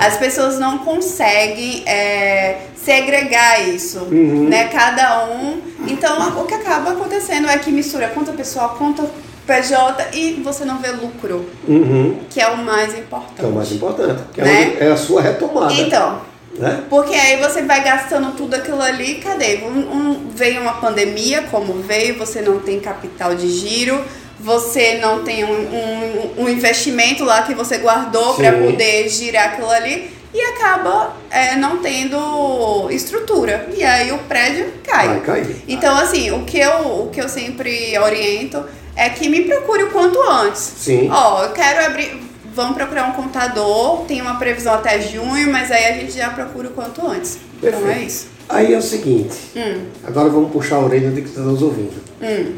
As 0.00 0.16
pessoas 0.16 0.58
não 0.58 0.78
conseguem 0.78 1.82
é, 1.86 2.66
segregar 2.76 3.68
isso, 3.68 4.00
uhum. 4.00 4.48
né? 4.48 4.68
Cada 4.68 5.26
um. 5.26 5.60
Então, 5.86 6.40
o 6.40 6.44
que 6.44 6.54
acaba 6.54 6.92
acontecendo 6.92 7.48
é 7.48 7.58
que 7.58 7.70
mistura 7.70 8.08
conta 8.08 8.32
pessoal, 8.32 8.76
conta 8.78 9.04
PJ 9.46 10.08
e 10.12 10.42
você 10.42 10.64
não 10.64 10.78
vê 10.78 10.90
lucro, 10.90 11.46
uhum. 11.66 12.18
que 12.28 12.40
é 12.40 12.48
o 12.48 12.58
mais 12.58 12.98
importante. 12.98 13.44
É 13.44 13.46
o 13.46 13.52
mais 13.52 13.70
importante, 13.70 14.22
que 14.32 14.40
é 14.40 14.44
né? 14.44 14.76
é, 14.80 14.90
a 14.90 14.96
sua 14.96 15.22
retomada. 15.22 15.72
Então, 15.72 16.20
né? 16.58 16.82
porque 16.90 17.14
aí 17.14 17.40
você 17.40 17.62
vai 17.62 17.82
gastando 17.84 18.36
tudo 18.36 18.54
aquilo 18.54 18.82
ali, 18.82 19.16
cadê? 19.16 19.58
Um, 19.58 19.78
um, 19.78 20.28
veio 20.34 20.60
uma 20.60 20.74
pandemia, 20.74 21.42
como 21.50 21.74
veio, 21.74 22.18
você 22.18 22.42
não 22.42 22.58
tem 22.58 22.80
capital 22.80 23.36
de 23.36 23.48
giro, 23.48 24.02
você 24.38 24.98
não 24.98 25.24
tem 25.24 25.44
um, 25.44 25.48
um, 25.48 26.44
um 26.44 26.48
investimento 26.48 27.24
lá 27.24 27.42
que 27.42 27.54
você 27.54 27.78
guardou 27.78 28.34
para 28.34 28.52
poder 28.52 29.08
girar 29.08 29.48
aquilo 29.48 29.70
ali 29.70 30.10
e 30.32 30.40
acaba 30.40 31.16
é, 31.30 31.56
não 31.56 31.78
tendo 31.78 32.88
estrutura. 32.90 33.68
E 33.74 33.82
aí 33.82 34.12
o 34.12 34.18
prédio 34.18 34.72
cai. 34.84 35.08
Vai 35.08 35.20
cair. 35.20 35.62
Então, 35.66 35.96
assim, 35.96 36.30
o 36.30 36.44
que, 36.44 36.58
eu, 36.58 37.04
o 37.04 37.10
que 37.10 37.20
eu 37.20 37.28
sempre 37.28 37.98
oriento 37.98 38.62
é 38.94 39.08
que 39.08 39.28
me 39.28 39.42
procure 39.42 39.84
o 39.84 39.90
quanto 39.90 40.20
antes. 40.22 40.60
Sim. 40.60 41.08
Ó, 41.10 41.44
eu 41.44 41.52
quero 41.52 41.86
abrir. 41.86 42.26
Vamos 42.54 42.74
procurar 42.74 43.08
um 43.08 43.12
contador, 43.12 44.04
tem 44.06 44.22
uma 44.22 44.38
previsão 44.38 44.72
até 44.74 44.98
junho, 44.98 45.52
mas 45.52 45.70
aí 45.70 45.84
a 45.86 45.92
gente 45.92 46.12
já 46.12 46.30
procura 46.30 46.68
o 46.68 46.70
quanto 46.70 47.06
antes. 47.06 47.38
Perfeito. 47.60 47.84
Então 47.84 47.90
é 47.94 48.02
isso. 48.02 48.28
Aí 48.48 48.72
é 48.72 48.78
o 48.78 48.82
seguinte, 48.82 49.36
hum. 49.56 49.86
agora 50.04 50.28
vamos 50.28 50.52
puxar 50.52 50.76
a 50.76 50.80
orelha 50.80 51.10
de 51.10 51.20
que 51.20 51.28
está 51.28 51.40
nos 51.40 51.60
ouvindo. 51.60 52.00
Hum. 52.22 52.54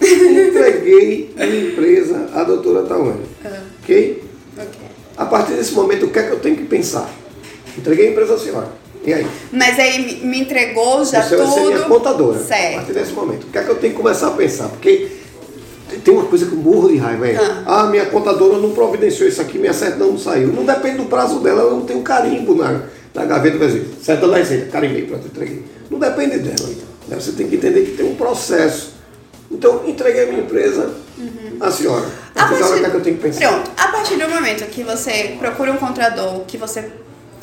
Entreguei 0.00 1.34
a 1.38 1.46
minha 1.46 1.72
empresa 1.72 2.28
à 2.34 2.44
doutora 2.44 2.82
Tawane. 2.82 3.20
Uhum. 3.44 3.50
Ok? 3.82 4.22
Ok. 4.56 4.80
A 5.16 5.26
partir 5.26 5.54
desse 5.54 5.72
momento, 5.72 6.06
o 6.06 6.10
que 6.10 6.18
é 6.18 6.22
que 6.22 6.32
eu 6.32 6.38
tenho 6.38 6.56
que 6.56 6.64
pensar? 6.64 7.10
Entreguei 7.76 8.08
a 8.08 8.10
empresa 8.12 8.34
à 8.34 8.38
senhora. 8.38 8.68
E 9.04 9.12
aí? 9.12 9.26
Mas 9.52 9.78
aí 9.78 10.20
me 10.22 10.40
entregou 10.40 11.04
já 11.04 11.22
Você 11.22 11.36
tudo. 11.36 11.48
Você 11.48 11.54
vai 11.54 11.64
ser 11.64 11.74
minha 11.74 11.88
contadora. 11.88 12.38
Certo. 12.38 12.74
A 12.74 12.76
partir 12.76 12.92
desse 12.92 13.12
momento. 13.12 13.44
O 13.44 13.50
que 13.50 13.58
é 13.58 13.62
que 13.62 13.70
eu 13.70 13.76
tenho 13.76 13.94
que 13.94 14.00
começar 14.00 14.28
a 14.28 14.30
pensar? 14.32 14.68
Porque 14.68 15.08
tem 16.04 16.14
uma 16.14 16.24
coisa 16.26 16.46
que 16.46 16.52
eu 16.52 16.58
morro 16.58 16.88
de 16.88 16.96
raiva, 16.98 17.28
é. 17.28 17.36
Ah. 17.36 17.62
ah, 17.66 17.86
minha 17.86 18.06
contadora 18.06 18.58
não 18.58 18.70
providenciou 18.70 19.28
isso 19.28 19.40
aqui, 19.40 19.58
minha 19.58 19.72
certidão 19.72 20.08
não 20.08 20.18
saiu. 20.18 20.48
Não 20.48 20.64
depende 20.64 20.98
do 20.98 21.04
prazo 21.04 21.40
dela, 21.40 21.62
eu 21.62 21.70
não 21.70 21.82
tenho 21.82 22.02
carimbo 22.02 22.54
na, 22.54 22.82
na 23.14 23.24
gaveta, 23.24 23.56
por 23.56 23.66
exemplo. 23.66 23.88
Certidão 24.02 24.30
da 24.30 24.36
receita, 24.36 24.66
carimbei, 24.66 25.06
pronto, 25.06 25.26
entreguei. 25.26 25.64
Não 25.90 25.98
depende 25.98 26.38
dela. 26.38 26.70
Então. 26.70 27.20
Você 27.20 27.32
tem 27.32 27.48
que 27.48 27.56
entender 27.56 27.82
que 27.82 27.96
tem 27.96 28.06
um 28.06 28.14
processo 28.14 28.97
então, 29.50 29.82
entreguei 29.86 30.24
a 30.24 30.26
minha 30.26 30.40
empresa 30.42 30.94
uhum. 31.16 31.56
à 31.60 31.70
senhora. 31.70 32.06
A 32.34 32.46
partir, 32.46 32.62
hora, 32.62 32.90
que, 32.90 32.96
eu 32.96 33.02
tenho 33.02 33.16
que 33.16 33.22
pensar? 33.22 33.48
Pronto, 33.48 33.70
a 33.76 33.88
partir 33.88 34.16
do 34.16 34.28
momento 34.28 34.66
que 34.66 34.82
você 34.82 35.36
procura 35.38 35.72
um 35.72 35.76
contador, 35.76 36.40
que 36.46 36.56
você 36.58 36.92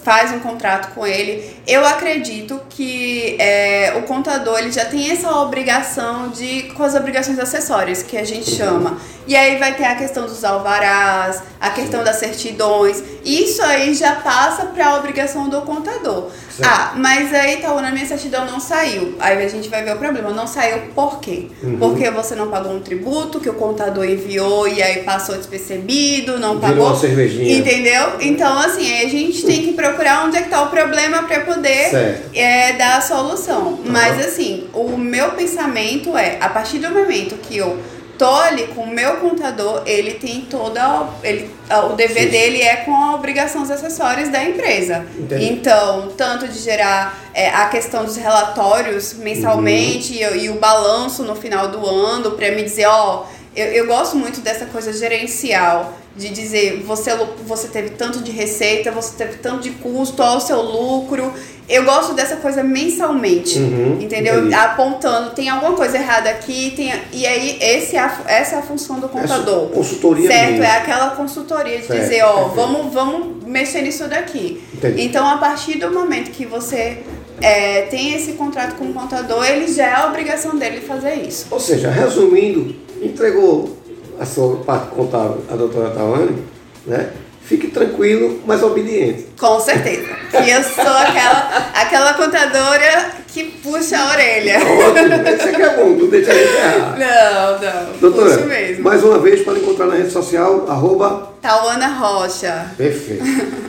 faz 0.04 0.32
um 0.32 0.40
contrato 0.40 0.94
com 0.94 1.06
ele, 1.06 1.44
eu 1.66 1.84
acredito 1.84 2.62
que 2.70 3.36
é, 3.40 3.98
o 3.98 4.04
contador 4.04 4.60
ele 4.60 4.72
já 4.72 4.86
tem 4.86 5.10
essa 5.10 5.32
obrigação 5.38 6.30
de 6.30 6.64
com 6.76 6.84
as 6.84 6.94
obrigações 6.94 7.40
acessórias 7.40 8.04
que 8.04 8.16
a 8.16 8.24
gente 8.24 8.52
chama. 8.52 9.00
E 9.28 9.36
aí 9.36 9.58
vai 9.58 9.74
ter 9.76 9.86
a 9.86 9.96
questão 9.96 10.26
dos 10.26 10.44
alvarás, 10.44 11.42
a 11.60 11.70
questão 11.72 12.04
das 12.04 12.18
certidões. 12.18 13.04
Isso 13.24 13.62
aí 13.64 13.94
já 13.94 14.16
passa 14.16 14.68
para 14.68 14.88
a 14.88 14.98
obrigação 14.98 15.50
do 15.50 15.62
contador. 15.62 16.30
Certo. 16.50 16.70
Ah, 16.70 16.94
mas 16.96 17.34
aí 17.34 17.58
tá, 17.58 17.74
na 17.82 17.92
minha 17.92 18.06
certidão 18.06 18.46
não 18.46 18.60
saiu. 18.60 19.16
Aí 19.20 19.44
a 19.44 19.48
gente 19.48 19.68
vai 19.68 19.84
ver 19.84 19.94
o 19.94 19.98
problema. 19.98 20.30
Não 20.30 20.48
saiu 20.48 20.84
por 20.94 21.20
quê? 21.20 21.48
Uhum. 21.62 21.78
Porque 21.78 22.10
você 22.12 22.36
não 22.36 22.50
pagou 22.50 22.72
um 22.72 22.80
tributo 22.80 23.40
que 23.40 23.50
o 23.50 23.56
contador 23.56 24.06
enviou 24.06 24.68
e 24.68 24.82
aí 24.82 25.04
passou 25.04 25.36
despercebido, 25.36 26.40
não 26.40 26.60
Virou 26.60 26.62
pagou. 26.62 26.88
Uma 26.88 26.96
cervejinha. 26.96 27.58
Entendeu? 27.58 28.14
Então, 28.22 28.58
assim, 28.60 28.90
aí 28.90 29.06
a 29.06 29.10
gente 29.10 29.46
tem 29.46 29.64
que 29.64 29.74
procurar 29.74 30.26
onde 30.26 30.38
é 30.38 30.44
que 30.44 30.50
tá 30.50 30.62
o 30.62 30.70
problema 30.70 31.24
para 31.24 31.42
poder 31.42 32.22
é, 32.34 32.74
dar 32.74 32.98
a 32.98 33.02
solução. 33.02 33.68
Uhum. 33.68 33.80
Mas 33.88 34.26
assim, 34.26 34.68
o 34.74 34.98
meu 34.98 35.32
pensamento 35.32 36.16
é, 36.16 36.38
a 36.40 36.48
partir 36.48 36.78
do 36.78 36.90
momento 36.90 37.36
que 37.36 37.58
eu 37.58 37.78
ali 38.24 38.68
com 38.68 38.82
o 38.82 38.90
meu 38.90 39.18
contador, 39.18 39.84
ele 39.86 40.14
tem 40.14 40.42
toda. 40.42 41.10
Ele, 41.24 41.52
o 41.92 41.94
dever 41.94 42.24
Sim. 42.24 42.30
dele 42.30 42.62
é 42.62 42.78
com 42.78 42.96
a 42.96 43.16
obrigações 43.16 43.70
acessórias 43.70 44.30
da 44.30 44.44
empresa. 44.44 45.06
Entendi. 45.18 45.46
Então, 45.46 46.10
tanto 46.16 46.48
de 46.48 46.60
gerar 46.60 47.20
é, 47.34 47.50
a 47.50 47.68
questão 47.68 48.06
dos 48.06 48.16
relatórios 48.16 49.14
mensalmente 49.16 50.24
uhum. 50.24 50.36
e, 50.36 50.46
e, 50.46 50.50
o 50.50 50.60
balanço 50.60 51.24
no 51.24 51.36
final 51.36 51.68
do 51.68 51.86
ano, 51.86 52.32
para 52.32 52.52
me 52.52 52.64
dizer, 52.64 52.86
ó, 52.86 53.26
eu, 53.56 53.66
eu 53.68 53.88
gosto 53.88 54.16
muito 54.16 54.40
dessa 54.42 54.66
coisa 54.66 54.94
gerencial 54.94 55.94
de 56.16 56.30
dizer 56.30 56.82
você, 56.86 57.14
você 57.46 57.68
teve 57.68 57.92
tanto 57.92 58.20
de 58.20 58.32
receita, 58.32 58.90
você 58.90 59.16
teve 59.18 59.38
tanto 59.40 59.64
de 59.64 59.72
custo, 59.72 60.24
olha 60.24 60.38
o 60.38 60.42
seu 60.42 60.62
lucro. 60.62 61.34
Eu 61.68 61.84
gosto 61.84 62.14
dessa 62.14 62.36
coisa 62.36 62.64
mensalmente, 62.64 63.58
uhum, 63.58 63.98
entendeu? 64.00 64.40
Entendi. 64.40 64.54
Apontando, 64.54 65.32
tem 65.32 65.50
alguma 65.50 65.74
coisa 65.74 65.98
errada 65.98 66.30
aqui, 66.30 66.74
tem, 66.76 66.94
e 67.12 67.26
aí 67.26 67.58
esse 67.60 67.96
é 67.96 68.00
a, 68.00 68.22
essa 68.28 68.56
é 68.56 68.60
a 68.60 68.62
função 68.62 69.00
do 69.00 69.10
contador. 69.10 69.70
É 69.72 69.76
consultoria 69.76 70.28
Certo, 70.30 70.52
mesmo. 70.52 70.64
é 70.64 70.78
aquela 70.78 71.10
consultoria 71.12 71.80
de 71.80 71.86
certo, 71.88 72.02
dizer, 72.02 72.24
ó, 72.24 72.50
vamos, 72.50 72.94
vamos 72.94 73.44
mexer 73.46 73.82
nisso 73.82 74.08
daqui. 74.08 74.64
Entendi. 74.76 75.02
Então, 75.06 75.28
a 75.28 75.38
partir 75.38 75.80
do 75.80 75.92
momento 75.92 76.30
que 76.30 76.46
você 76.46 77.00
é, 77.42 77.84
tem 77.84 78.14
esse 78.14 78.34
contrato 78.34 78.76
com 78.76 78.86
o 78.86 78.94
contador, 78.94 79.44
ele 79.44 79.68
já 79.68 79.88
é 79.88 79.94
a 79.96 80.08
obrigação 80.08 80.56
dele 80.56 80.82
fazer 80.82 81.16
isso. 81.16 81.48
Ou 81.50 81.60
seja, 81.60 81.90
resumindo, 81.90 82.76
entregou 83.02 83.76
a 84.20 84.26
sua 84.26 84.58
parte 84.58 84.90
contábil, 84.90 85.42
a 85.52 85.56
doutora 85.56 85.90
Tawane, 85.90 86.44
né? 86.86 87.10
Fique 87.46 87.68
tranquilo, 87.68 88.42
mas 88.46 88.64
obediente. 88.64 89.28
Com 89.40 89.60
certeza. 89.60 90.16
Que 90.32 90.50
eu 90.50 90.64
sou 90.64 90.84
aquela, 90.84 91.72
aquela 91.76 92.14
contadora 92.16 93.12
que 93.28 93.44
puxa 93.62 93.98
a 93.98 94.12
orelha. 94.14 94.58
Ótimo, 94.60 95.52
aqui 95.52 95.62
é 95.62 95.76
bom, 95.76 95.90
não 95.90 96.08
deixa 96.08 96.32
a 96.32 96.34
gente 96.34 96.54
errar. 96.56 96.98
Não, 96.98 97.62
não. 97.62 97.98
Doutora, 98.00 98.32
puxo 98.32 98.48
mesmo. 98.48 98.84
mais 98.84 99.04
uma 99.04 99.20
vez, 99.20 99.44
pode 99.44 99.60
encontrar 99.60 99.86
na 99.86 99.96
rede 99.96 100.12
social, 100.12 100.66
arroba... 100.68 101.34
Tauana 101.40 101.88
Rocha. 101.88 102.72
Perfeito. 102.76 103.24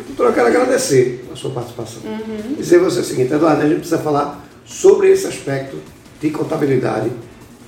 Doutora, 0.06 0.30
eu 0.30 0.34
quero 0.34 0.46
agradecer 0.46 1.28
a 1.30 1.36
sua 1.36 1.50
participação. 1.50 2.00
Uhum. 2.04 2.54
Dizer 2.56 2.78
você 2.78 3.00
o 3.00 3.04
seguinte, 3.04 3.34
Eduardo, 3.34 3.60
a 3.60 3.66
gente 3.66 3.80
precisa 3.80 3.98
falar 3.98 4.42
sobre 4.64 5.10
esse 5.10 5.26
aspecto 5.26 5.76
de 6.18 6.30
contabilidade, 6.30 7.10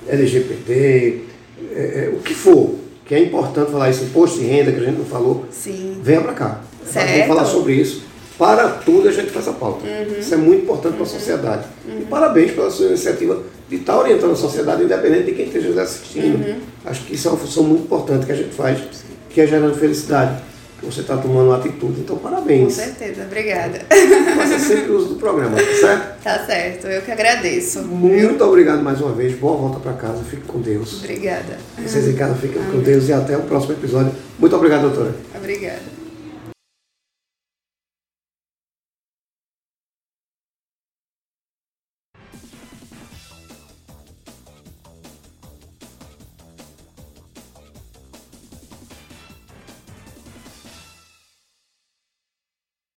LGBT, 0.07 1.21
é, 1.75 1.79
é, 1.79 2.11
o 2.11 2.19
que 2.19 2.33
for, 2.33 2.73
que 3.09 3.15
é 3.15 3.23
importante 3.23 3.71
falar 3.71 3.89
isso, 3.89 4.03
imposto 4.03 4.37
de 4.37 4.45
renda, 4.45 4.71
que 4.71 4.79
a 4.79 4.83
gente 4.83 4.99
não 4.99 5.05
falou, 5.05 5.43
Sim. 5.49 5.99
venha 6.03 6.21
para 6.21 6.33
cá. 6.33 6.61
Certo. 6.85 7.09
Vamos 7.09 7.27
falar 7.27 7.45
sobre 7.45 7.73
isso. 7.73 8.03
Para 8.37 8.69
tudo 8.69 9.09
a 9.09 9.11
gente 9.11 9.31
faz 9.31 9.47
a 9.47 9.53
pauta. 9.53 9.83
Uhum. 9.83 10.19
Isso 10.19 10.31
é 10.31 10.37
muito 10.37 10.61
importante 10.61 10.93
para 10.93 11.03
a 11.03 11.07
sociedade. 11.07 11.65
Uhum. 11.87 12.01
E 12.01 12.05
parabéns 12.05 12.51
pela 12.51 12.69
sua 12.69 12.85
iniciativa 12.85 13.41
de 13.67 13.77
estar 13.77 13.93
tá 13.93 13.99
orientando 13.99 14.33
a 14.33 14.35
sociedade, 14.35 14.83
independente 14.83 15.23
de 15.23 15.31
quem 15.31 15.47
esteja 15.47 15.81
assistindo. 15.81 16.35
Uhum. 16.35 16.59
Acho 16.85 17.03
que 17.03 17.15
isso 17.15 17.27
é 17.27 17.31
uma 17.31 17.39
função 17.39 17.63
muito 17.63 17.85
importante 17.85 18.27
que 18.27 18.31
a 18.31 18.35
gente 18.35 18.53
faz, 18.53 18.79
que 19.27 19.41
é 19.41 19.47
gerando 19.47 19.75
felicidade 19.75 20.39
você 20.81 21.01
está 21.01 21.17
tomando 21.17 21.47
uma 21.47 21.57
atitude. 21.57 22.01
Então, 22.01 22.17
parabéns. 22.17 22.75
Com 22.75 22.83
certeza, 22.83 23.23
obrigada. 23.23 23.79
Faça 24.35 24.59
sempre 24.59 24.91
uso 24.91 25.09
do 25.09 25.15
programa, 25.15 25.57
tá 25.57 25.73
certo? 25.79 26.23
Tá 26.23 26.45
certo, 26.45 26.87
eu 26.87 27.01
que 27.01 27.11
agradeço. 27.11 27.81
Muito 27.83 28.37
viu? 28.37 28.47
obrigado 28.47 28.81
mais 28.81 28.99
uma 29.01 29.11
vez. 29.11 29.37
Boa 29.37 29.57
volta 29.57 29.79
para 29.79 29.93
casa. 29.93 30.23
Fique 30.23 30.43
com 30.43 30.59
Deus. 30.59 30.99
Obrigada. 31.03 31.57
Vocês 31.77 32.07
em 32.07 32.15
casa 32.15 32.35
fiquem 32.35 32.61
com 32.71 32.79
Deus 32.79 33.07
e 33.07 33.13
até 33.13 33.37
o 33.37 33.41
próximo 33.41 33.73
episódio. 33.73 34.11
Muito 34.37 34.55
obrigado, 34.55 34.81
doutora. 34.81 35.15
Obrigada. 35.35 35.98